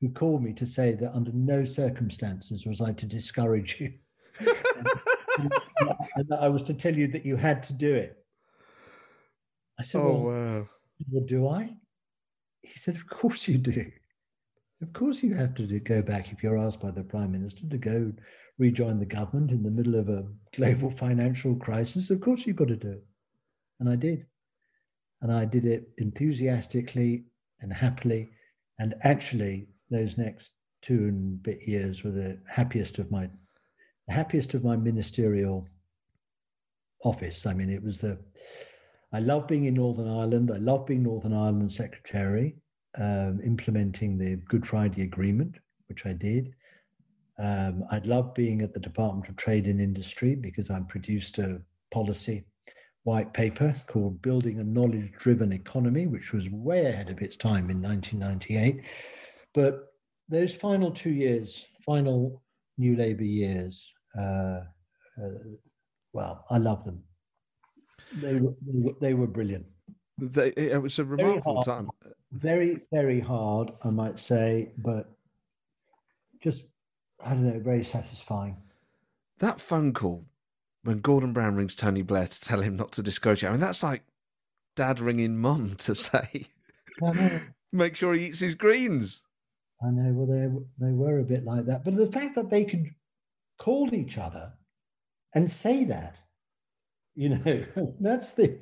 [0.00, 3.92] who called me to say that under no circumstances was I to discourage you."
[6.16, 8.24] and I was to tell you that you had to do it.
[9.78, 10.68] I said, oh, well, wow.
[11.10, 11.74] well, do I?
[12.62, 13.92] He said, Of course you do.
[14.80, 17.68] Of course you have to do, go back if you're asked by the Prime Minister
[17.68, 18.10] to go
[18.60, 22.10] rejoin the government in the middle of a global financial crisis.
[22.10, 23.04] Of course you've got to do it.
[23.80, 24.26] And I did.
[25.22, 27.24] And I did it enthusiastically
[27.60, 28.28] and happily.
[28.78, 30.50] And actually, those next
[30.82, 33.28] two and bit years were the happiest of my
[34.06, 35.66] the happiest of my ministerial
[37.04, 37.46] office.
[37.46, 38.18] I mean, it was the,
[39.12, 40.50] I love being in Northern Ireland.
[40.52, 42.56] I love being Northern Ireland Secretary,
[42.98, 45.56] um, implementing the Good Friday Agreement,
[45.88, 46.52] which I did.
[47.40, 51.60] Um, I'd love being at the Department of Trade and Industry because I produced a
[51.90, 52.44] policy
[53.04, 57.70] white paper called Building a Knowledge Driven Economy, which was way ahead of its time
[57.70, 58.82] in 1998.
[59.54, 59.86] But
[60.28, 62.42] those final two years, final
[62.76, 64.60] New Labour years, uh,
[65.20, 65.38] uh,
[66.12, 67.02] well, I love them.
[68.20, 68.54] They were,
[69.00, 69.66] they were brilliant.
[70.18, 71.90] They, it was a remarkable very time.
[72.32, 75.10] Very, very hard, I might say, but
[76.42, 76.64] just,
[77.24, 78.56] I don't know, very satisfying.
[79.38, 80.24] That phone call
[80.82, 83.60] when Gordon Brown rings Tony Blair to tell him not to discourage you, I mean,
[83.60, 84.02] that's like
[84.76, 86.46] dad ringing mum to say,
[87.72, 89.22] make sure he eats his greens.
[89.82, 91.84] I know, well, they, they were a bit like that.
[91.84, 92.86] But the fact that they could
[93.58, 94.52] call each other
[95.34, 96.16] and say that,
[97.14, 97.64] you know,
[98.00, 98.58] that's the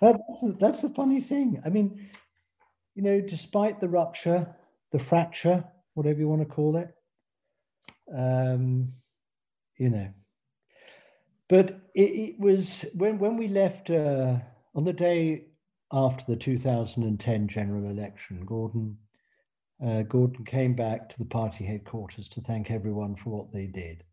[0.00, 0.20] that's,
[0.58, 1.60] that's the funny thing.
[1.64, 2.10] I mean,
[2.94, 4.46] you know, despite the rupture,
[4.92, 5.64] the fracture,
[5.94, 6.94] whatever you want to call it,
[8.12, 8.88] um,
[9.76, 10.08] you know,
[11.48, 14.36] but it, it was when when we left uh,
[14.74, 15.46] on the day
[15.92, 18.98] after the 2010 general election, Gordon
[19.84, 24.04] uh, Gordon came back to the party headquarters to thank everyone for what they did.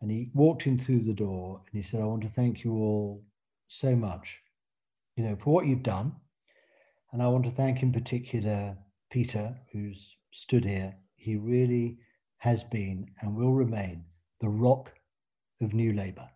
[0.00, 2.72] And he walked in through the door and he said, I want to thank you
[2.74, 3.24] all
[3.68, 4.40] so much,
[5.16, 6.12] you know, for what you've done.
[7.12, 8.76] And I want to thank in particular
[9.10, 10.94] Peter, who's stood here.
[11.16, 11.98] He really
[12.38, 14.04] has been and will remain
[14.40, 14.92] the rock
[15.60, 16.28] of New Labour.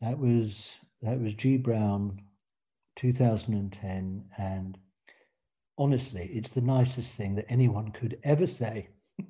[0.00, 0.72] That was
[1.02, 2.22] that was G Brown,
[2.96, 4.78] 2010, and
[5.78, 8.88] honestly, it's the nicest thing that anyone could ever say.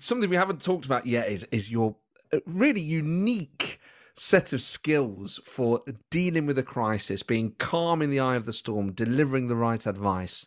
[0.00, 1.96] something we haven't talked about yet is, is your
[2.32, 3.80] uh, really unique
[4.14, 8.52] set of skills for dealing with a crisis, being calm in the eye of the
[8.52, 10.46] storm, delivering the right advice.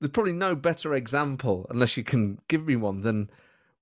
[0.00, 3.30] There's probably no better example, unless you can give me one, than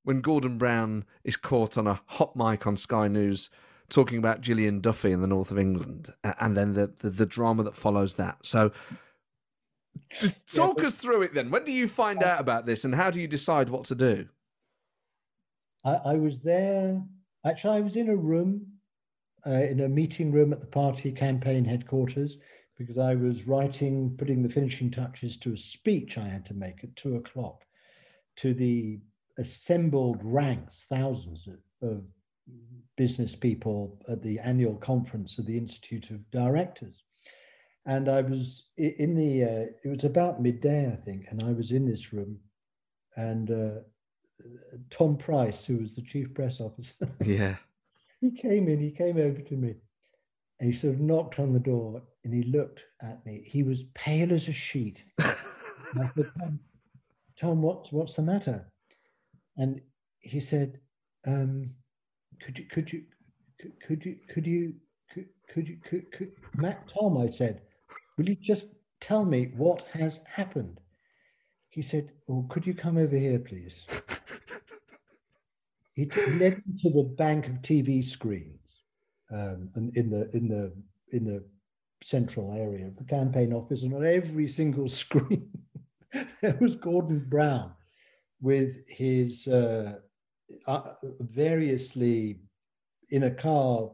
[0.04, 3.50] when Gordon Brown is caught on a hot mic on Sky News
[3.88, 7.62] talking about Gillian Duffy in the north of England, and then the, the, the drama
[7.64, 8.38] that follows that.
[8.42, 8.70] So,
[10.46, 11.50] talk but- us through it then.
[11.50, 14.28] When do you find out about this, and how do you decide what to do?
[15.84, 17.02] I, I was there.
[17.44, 18.66] Actually, I was in a room,
[19.46, 22.38] uh, in a meeting room at the party campaign headquarters,
[22.78, 26.82] because I was writing, putting the finishing touches to a speech I had to make
[26.82, 27.64] at two o'clock
[28.36, 28.98] to the
[29.38, 32.02] assembled ranks, thousands of, of
[32.96, 37.02] business people at the annual conference of the Institute of Directors.
[37.86, 41.70] And I was in the, uh, it was about midday, I think, and I was
[41.70, 42.38] in this room
[43.16, 43.80] and uh,
[44.90, 47.56] Tom Price, who was the chief press officer, Yeah.
[48.20, 49.74] he came in, he came over to me
[50.60, 53.42] and he sort of knocked on the door and he looked at me.
[53.46, 55.02] He was pale as a sheet.
[55.20, 55.34] I
[56.14, 56.60] said, Tom,
[57.38, 58.64] Tom, what's, what's the matter?
[59.56, 59.80] And
[60.20, 60.80] he said,
[61.26, 61.70] um,
[62.42, 63.02] could you, could you,
[63.86, 64.74] could, you, could you,
[65.12, 67.62] could, could you, could, could, Matt, Tom, I said,
[68.16, 68.66] will you just
[69.00, 70.80] tell me what has happened?
[71.70, 73.84] He said, oh, could you come over here, please?
[75.94, 76.06] he
[76.38, 78.64] led me to the bank of TV screens
[79.32, 80.72] um, and in the in the
[81.12, 81.42] in the
[82.02, 85.48] central area of the campaign office, and on every single screen
[86.40, 87.72] there was Gordon Brown
[88.44, 89.94] with his uh,
[90.66, 92.38] uh, variously
[93.08, 93.90] in a car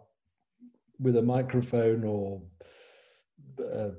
[0.98, 2.42] with a microphone or
[3.74, 3.90] uh,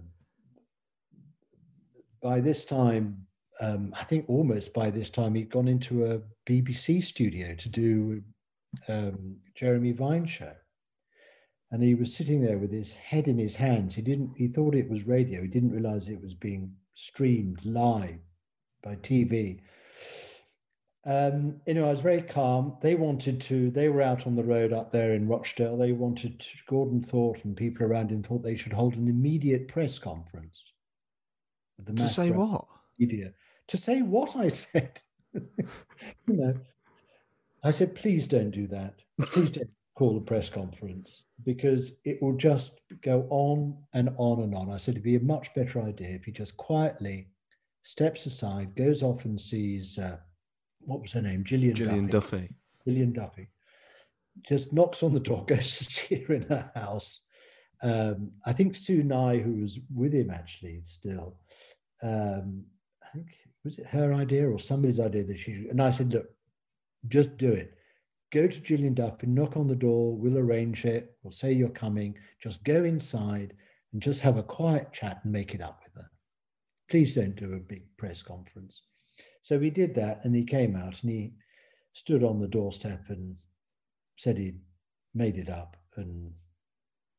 [2.21, 3.25] by this time
[3.61, 8.21] um, I think almost by this time he'd gone into a BBC studio to do
[8.89, 10.53] um, Jeremy Vine show.
[11.71, 13.95] And he was sitting there with his head in his hands.
[13.95, 14.33] He didn't.
[14.35, 15.43] He thought it was radio.
[15.43, 18.19] He didn't realize it was being streamed live
[18.83, 19.61] by TV.
[21.03, 22.77] Um, you know, I was very calm.
[22.81, 23.71] They wanted to.
[23.71, 25.77] They were out on the road up there in Rochdale.
[25.77, 26.39] They wanted.
[26.39, 30.63] To, Gordon thought, and people around him thought they should hold an immediate press conference.
[31.95, 32.65] To say what?
[32.99, 33.33] media
[33.71, 35.01] to say what I said.
[35.33, 35.41] you
[36.27, 36.53] know,
[37.63, 38.95] I said, please don't do that.
[39.21, 42.71] Please don't call a press conference because it will just
[43.01, 44.71] go on and on and on.
[44.71, 47.27] I said it'd be a much better idea if he just quietly
[47.83, 50.17] steps aside, goes off and sees uh,
[50.91, 52.37] what was her name, Gillian, Gillian Duffy.
[52.37, 52.55] Duffy.
[52.85, 53.47] Gillian Duffy.
[54.47, 57.21] Just knocks on the door, goes to see her in her house.
[57.81, 61.37] Um, I think Sue Nye, who was with him actually still,
[62.03, 62.65] um,
[63.03, 63.27] I think
[63.63, 66.27] was it her idea or somebody's idea that she should, and I said, look,
[67.07, 67.73] just do it.
[68.31, 72.15] Go to Gillian Duffy, knock on the door, we'll arrange it, we'll say you're coming,
[72.41, 73.53] just go inside
[73.93, 76.09] and just have a quiet chat and make it up with her.
[76.89, 78.81] Please don't do a big press conference.
[79.43, 81.33] So we did that and he came out and he
[81.93, 83.35] stood on the doorstep and
[84.17, 84.59] said he'd
[85.13, 86.31] made it up and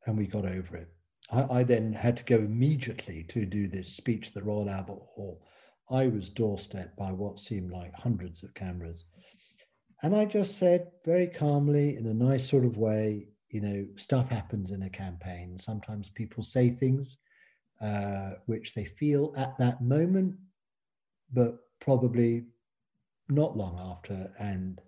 [0.06, 0.88] and we got over it.
[1.30, 5.02] I, I then had to go immediately to do this speech at the Royal Albert
[5.14, 5.42] Hall.
[5.90, 9.04] I was doorstepped by what seemed like hundreds of cameras.
[10.02, 14.28] And I just said very calmly, in a nice sort of way, you know, stuff
[14.28, 15.58] happens in a campaign.
[15.58, 17.18] Sometimes people say things
[17.80, 20.34] uh, which they feel at that moment,
[21.32, 22.44] but probably
[23.28, 24.30] not long after.
[24.38, 24.80] And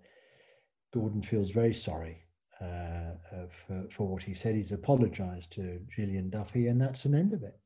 [0.93, 2.23] Gordon feels very sorry
[2.61, 4.55] uh, uh, for, for what he said.
[4.55, 7.59] He's apologized to Gillian Duffy, and that's an end of it.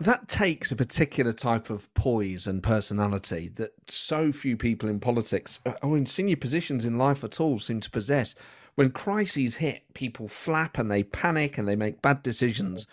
[0.00, 5.60] that takes a particular type of poise and personality that so few people in politics
[5.66, 8.34] uh, or in senior positions in life at all seem to possess.
[8.76, 12.86] When crises hit, people flap and they panic and they make bad decisions.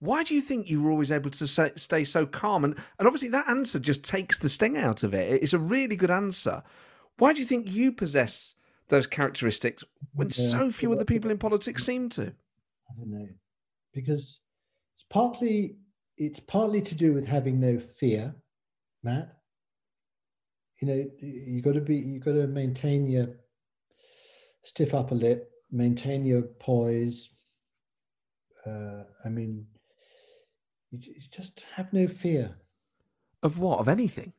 [0.00, 2.64] Why do you think you were always able to say, stay so calm?
[2.64, 5.42] And, and obviously, that answer just takes the sting out of it.
[5.42, 6.62] It's a really good answer.
[7.18, 8.54] Why do you think you possess
[8.88, 10.48] those characteristics when Yeah.
[10.48, 12.22] so few other people in politics seem to.
[12.22, 13.28] I don't know,
[13.94, 14.40] because
[14.94, 15.76] it's partly
[16.16, 18.34] it's partly to do with having no fear,
[19.02, 19.36] Matt.
[20.80, 23.28] You know, you got to be you got to maintain your
[24.64, 27.30] stiff upper lip, maintain your poise.
[28.66, 29.66] Uh, I mean,
[30.92, 32.56] you, just have no fear.
[33.42, 33.78] Of what?
[33.78, 34.32] Of anything?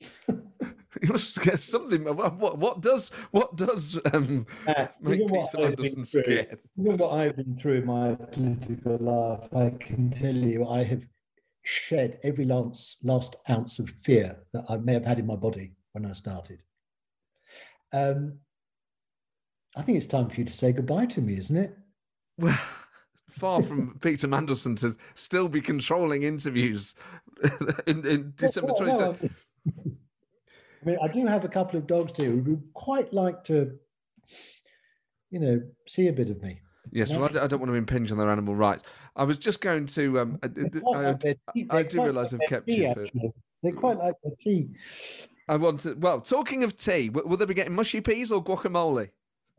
[0.28, 2.04] you must get something.
[2.04, 6.58] What, what, does what does um, Matt, make Peter I've been through- scared?
[6.76, 11.02] Given what I've been through in my political life, I can tell you I have
[11.62, 15.72] shed every last, last ounce of fear that I may have had in my body
[15.92, 16.62] when I started.
[17.92, 18.38] Um,
[19.76, 21.76] I think it's time for you to say goodbye to me, isn't it?
[22.38, 22.58] Well,
[23.38, 26.94] far from Peter Mandelson to still be controlling interviews
[27.86, 29.30] in, in December Well, no, 2020.
[30.82, 33.72] I mean, I do have a couple of dogs here who would quite like to,
[35.30, 36.60] you know, see a bit of me.
[36.90, 38.84] Yes, well, I don't want to impinge on their animal rights.
[39.14, 40.20] I was just going to.
[40.20, 43.06] Um, I, I, like their tea- I do realise I've kept you for.
[43.62, 44.68] They quite like the tea.
[45.48, 45.94] I want to.
[45.94, 49.10] Well, talking of tea, will they be getting mushy peas or guacamole?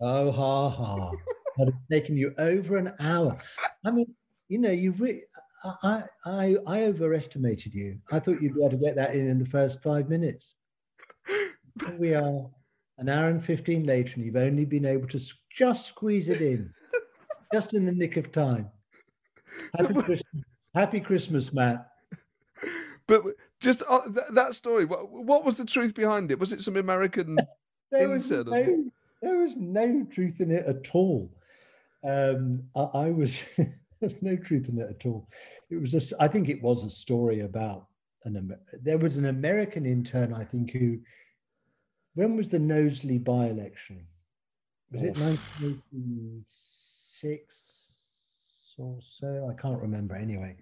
[0.02, 1.12] Oh, ha, ha.
[1.60, 3.38] That has taken you over an hour.
[3.86, 4.14] I mean,
[4.48, 5.24] you know, you re-
[5.84, 8.00] I, I, I overestimated you.
[8.12, 10.56] I thought you'd be able to get that in in the first five minutes.
[11.28, 12.50] Here we are,
[12.98, 15.20] an hour and 15 later, and you've only been able to
[15.56, 16.74] just squeeze it in,
[17.54, 18.70] just in the nick of time.
[19.78, 20.44] Happy Christmas,
[20.76, 21.88] Happy Christmas Matt.
[23.08, 23.24] But
[23.60, 24.86] just uh, th- that story.
[24.86, 26.40] What, what was the truth behind it?
[26.40, 27.38] Was it some American?
[27.92, 31.32] There was, no, there was no truth in it at all.
[32.04, 33.44] Um, I, I was
[34.00, 35.28] there's no truth in it at all.
[35.70, 37.86] It was just I think it was a story about
[38.26, 41.00] an Amer- there was an American intern I think who
[42.16, 44.06] when was the Knowsley by-election?
[44.92, 47.56] Was it 1986
[48.78, 49.50] or so?
[49.50, 50.58] I can't remember anyway.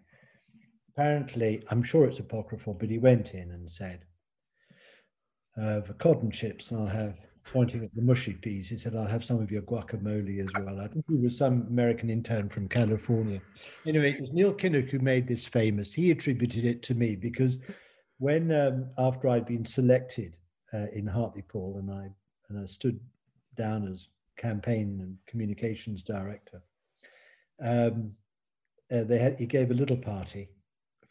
[0.89, 4.01] Apparently, I'm sure it's apocryphal, but he went in and said,
[5.59, 7.17] uh, for cotton chips, I'll have,
[7.51, 10.79] pointing at the mushy peas, he said, I'll have some of your guacamole as well.
[10.79, 13.41] I think he was some American intern from California.
[13.85, 15.93] Anyway, it was Neil Kinnock who made this famous.
[15.93, 17.57] He attributed it to me because
[18.19, 20.37] when, um, after I'd been selected
[20.73, 22.09] uh, in Hartlepool and I,
[22.49, 22.99] and I stood
[23.55, 24.07] down as
[24.37, 26.61] campaign and communications director,
[27.61, 28.11] um,
[28.91, 30.49] uh, they had, he gave a little party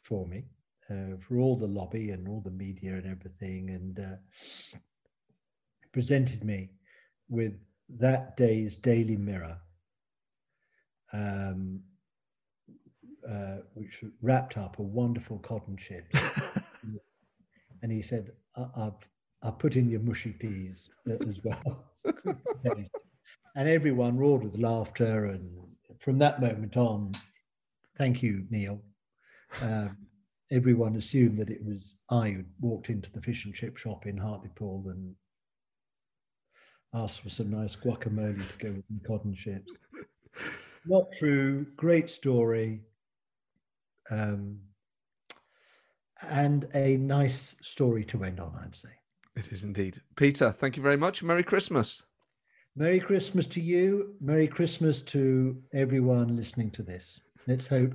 [0.03, 0.45] for me
[0.91, 4.79] uh, for all the lobby and all the media and everything, and uh,
[5.97, 6.69] presented me
[7.31, 7.55] with
[7.89, 9.57] that day's Daily Mirror,
[11.15, 11.81] um,
[13.27, 16.21] uh, which wrapped up a wonderful cotton chips.
[17.83, 18.33] and he said,
[18.77, 18.93] "I've
[19.43, 20.91] I've put in your mushy peas
[21.27, 21.87] as well."
[23.55, 25.51] and everyone roared with laughter, and
[26.01, 27.13] from that moment on,
[27.97, 28.83] thank you, Neil.
[29.63, 29.97] Um,
[30.53, 34.19] everyone assumed that it was I who walked into the fish and chip shop in
[34.19, 35.15] Hartlepool and
[36.95, 39.73] asked for some nice guacamole to go with the cotton chips.
[40.87, 41.67] Not true.
[41.77, 42.81] Great story.
[44.11, 44.59] Um,
[46.23, 48.89] and a nice story to end on, I'd say.
[49.37, 50.01] It is indeed.
[50.17, 51.23] Peter, thank you very much.
[51.23, 52.03] Merry Christmas.
[52.75, 54.15] Merry Christmas to you.
[54.21, 57.21] Merry Christmas to everyone listening to this.
[57.47, 57.95] Let's hope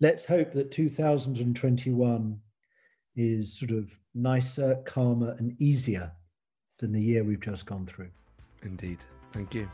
[0.00, 2.38] let's hope that 2021
[3.16, 6.10] is sort of nicer, calmer, and easier
[6.80, 8.08] than the year we've just gone through.
[8.62, 8.98] Indeed.
[9.32, 9.68] Thank you.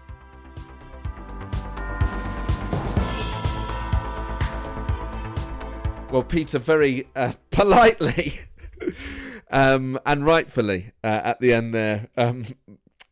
[6.13, 8.41] Well, Peter, very uh, politely
[9.51, 12.45] um, and rightfully uh, at the end there, um,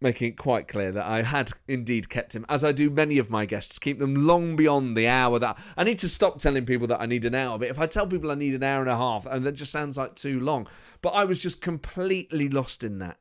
[0.01, 3.31] making it quite clear that I had indeed kept him, as I do many of
[3.31, 6.87] my guests, keep them long beyond the hour that I need to stop telling people
[6.89, 7.59] that I need an hour.
[7.59, 9.73] But if I tell people I need an hour and a half, and that just
[9.73, 10.69] sounds like too long.
[11.01, 13.19] But I was just completely lost in that.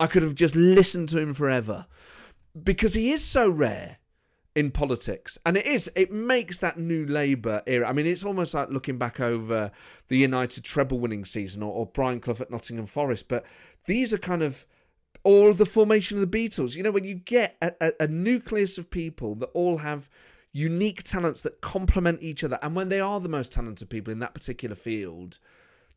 [0.00, 1.86] I could have just listened to him forever
[2.62, 3.98] because he is so rare
[4.54, 5.36] in politics.
[5.44, 7.88] And it is, it makes that new Labour era.
[7.88, 9.70] I mean, it's almost like looking back over
[10.08, 13.28] the United treble winning season or, or Brian Clough at Nottingham Forest.
[13.28, 13.44] But
[13.86, 14.66] these are kind of,
[15.24, 16.76] or the formation of the Beatles.
[16.76, 20.08] You know, when you get a, a, a nucleus of people that all have
[20.52, 24.20] unique talents that complement each other, and when they are the most talented people in
[24.20, 25.38] that particular field,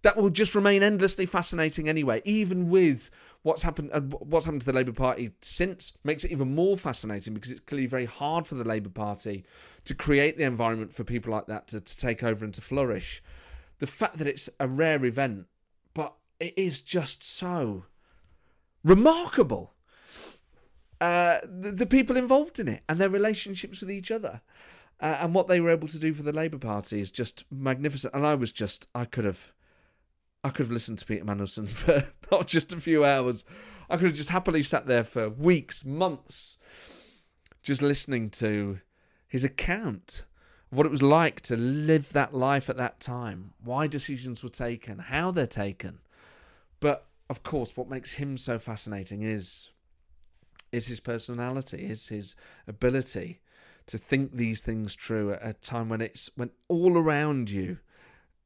[0.01, 3.11] that will just remain endlessly fascinating anyway, even with
[3.43, 7.33] what's happened and what's happened to the Labour Party since makes it even more fascinating
[7.33, 9.45] because it's clearly very hard for the Labour Party
[9.85, 13.23] to create the environment for people like that to, to take over and to flourish.
[13.79, 15.45] The fact that it's a rare event,
[15.93, 17.85] but it is just so
[18.83, 19.73] remarkable.
[20.99, 24.41] uh, the, the, people involved in it and their relationships with each other.
[24.99, 28.13] Uh, and what they were able to do for the Labour Party is just magnificent.
[28.15, 29.53] And I was just, I could have,
[30.47, 33.43] I could have listened to Peter Mandelson for not just a few hours.
[33.89, 36.57] I could have just happily sat there for weeks, months,
[37.61, 38.79] just listening to
[39.27, 40.23] his account
[40.71, 44.49] of what it was like to live that life at that time, why decisions were
[44.49, 45.99] taken, how they're taken.
[46.79, 49.71] But of course, what makes him so fascinating is
[50.71, 52.37] is his personality, is his
[52.67, 53.41] ability
[53.87, 57.79] to think these things true at a time when it's when all around you,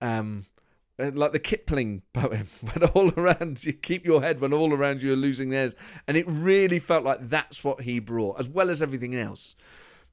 [0.01, 0.45] um,
[0.99, 5.01] Uh, like the Kipling poem, when all around you keep your head when all around
[5.01, 5.75] you are losing theirs,
[6.07, 9.55] and it really felt like that's what he brought, as well as everything else.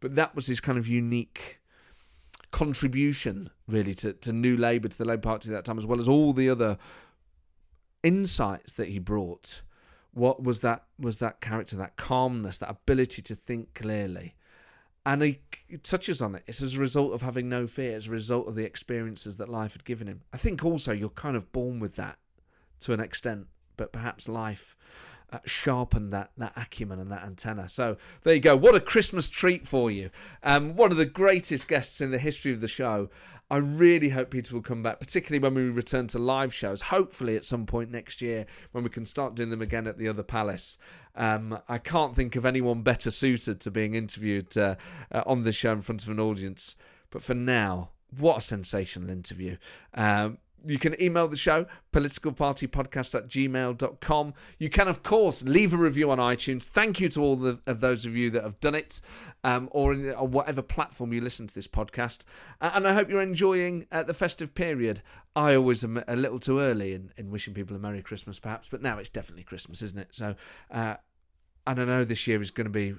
[0.00, 1.58] But that was his kind of unique
[2.50, 5.98] contribution, really, to, to New Labour, to the Labour Party at that time, as well
[5.98, 6.78] as all the other
[8.02, 9.62] insights that he brought.
[10.12, 14.34] What was that was that character that calmness that ability to think clearly
[15.08, 15.40] and he
[15.82, 16.42] touches on it.
[16.46, 19.48] It's as a result of having no fear as a result of the experiences that
[19.48, 20.20] life had given him.
[20.34, 22.18] I think also you're kind of born with that
[22.80, 23.46] to an extent
[23.78, 24.76] but perhaps life
[25.32, 27.68] uh, sharpened that that acumen and that antenna.
[27.68, 28.56] So there you go.
[28.56, 30.10] What a Christmas treat for you.
[30.42, 33.10] Um, one of the greatest guests in the history of the show.
[33.50, 36.82] I really hope Peter will come back, particularly when we return to live shows.
[36.82, 40.06] Hopefully, at some point next year, when we can start doing them again at the
[40.06, 40.76] other palace.
[41.16, 44.74] Um, I can't think of anyone better suited to being interviewed uh,
[45.10, 46.76] uh, on the show in front of an audience.
[47.10, 49.56] But for now, what a sensational interview.
[49.94, 53.34] Um, you can email the show, politicalpartypodcast at.
[54.58, 56.64] You can, of course, leave a review on iTunes.
[56.64, 59.00] Thank you to all the, of those of you that have done it,
[59.44, 62.24] um, or in or whatever platform you listen to this podcast.
[62.60, 65.02] Uh, and I hope you're enjoying uh, the festive period.
[65.36, 68.68] I always am a little too early in, in wishing people a Merry Christmas, perhaps,
[68.68, 70.08] but now it's definitely Christmas, isn't it?
[70.12, 70.34] So,
[70.70, 70.94] uh,
[71.66, 72.94] and I know this year is going to be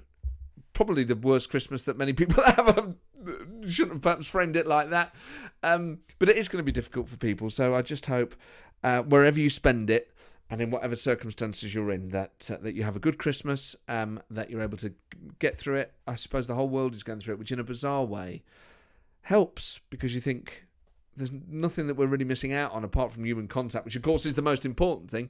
[0.73, 2.95] probably the worst Christmas that many people have.
[3.68, 5.14] Shouldn't have perhaps framed it like that.
[5.64, 7.49] Um, but it is going to be difficult for people.
[7.49, 8.36] So I just hope
[8.84, 10.14] uh, wherever you spend it
[10.49, 14.19] and in whatever circumstances you're in, that uh, that you have a good Christmas, um,
[14.31, 14.94] that you're able to
[15.38, 15.94] get through it.
[16.07, 18.44] I suppose the whole world is going through it, which in a bizarre way
[19.22, 20.65] helps because you think
[21.15, 24.26] there's nothing that we're really missing out on apart from human contact, which of course
[24.26, 25.30] is the most important thing.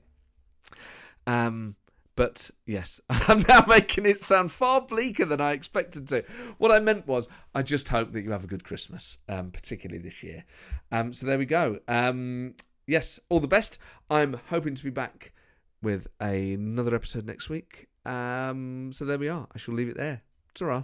[1.28, 1.76] Um,
[2.20, 6.26] but yes, I'm now making it sound far bleaker than I expected to.
[6.58, 10.04] What I meant was, I just hope that you have a good Christmas, um, particularly
[10.04, 10.44] this year.
[10.92, 11.80] Um, so there we go.
[11.88, 12.56] Um,
[12.88, 13.80] yes, all the best.
[14.10, 15.32] I'm hoping to be back
[15.82, 17.88] with another episode next week.
[18.06, 19.48] Um, so there we are.
[19.56, 20.24] I shall leave it there.
[20.54, 20.84] ta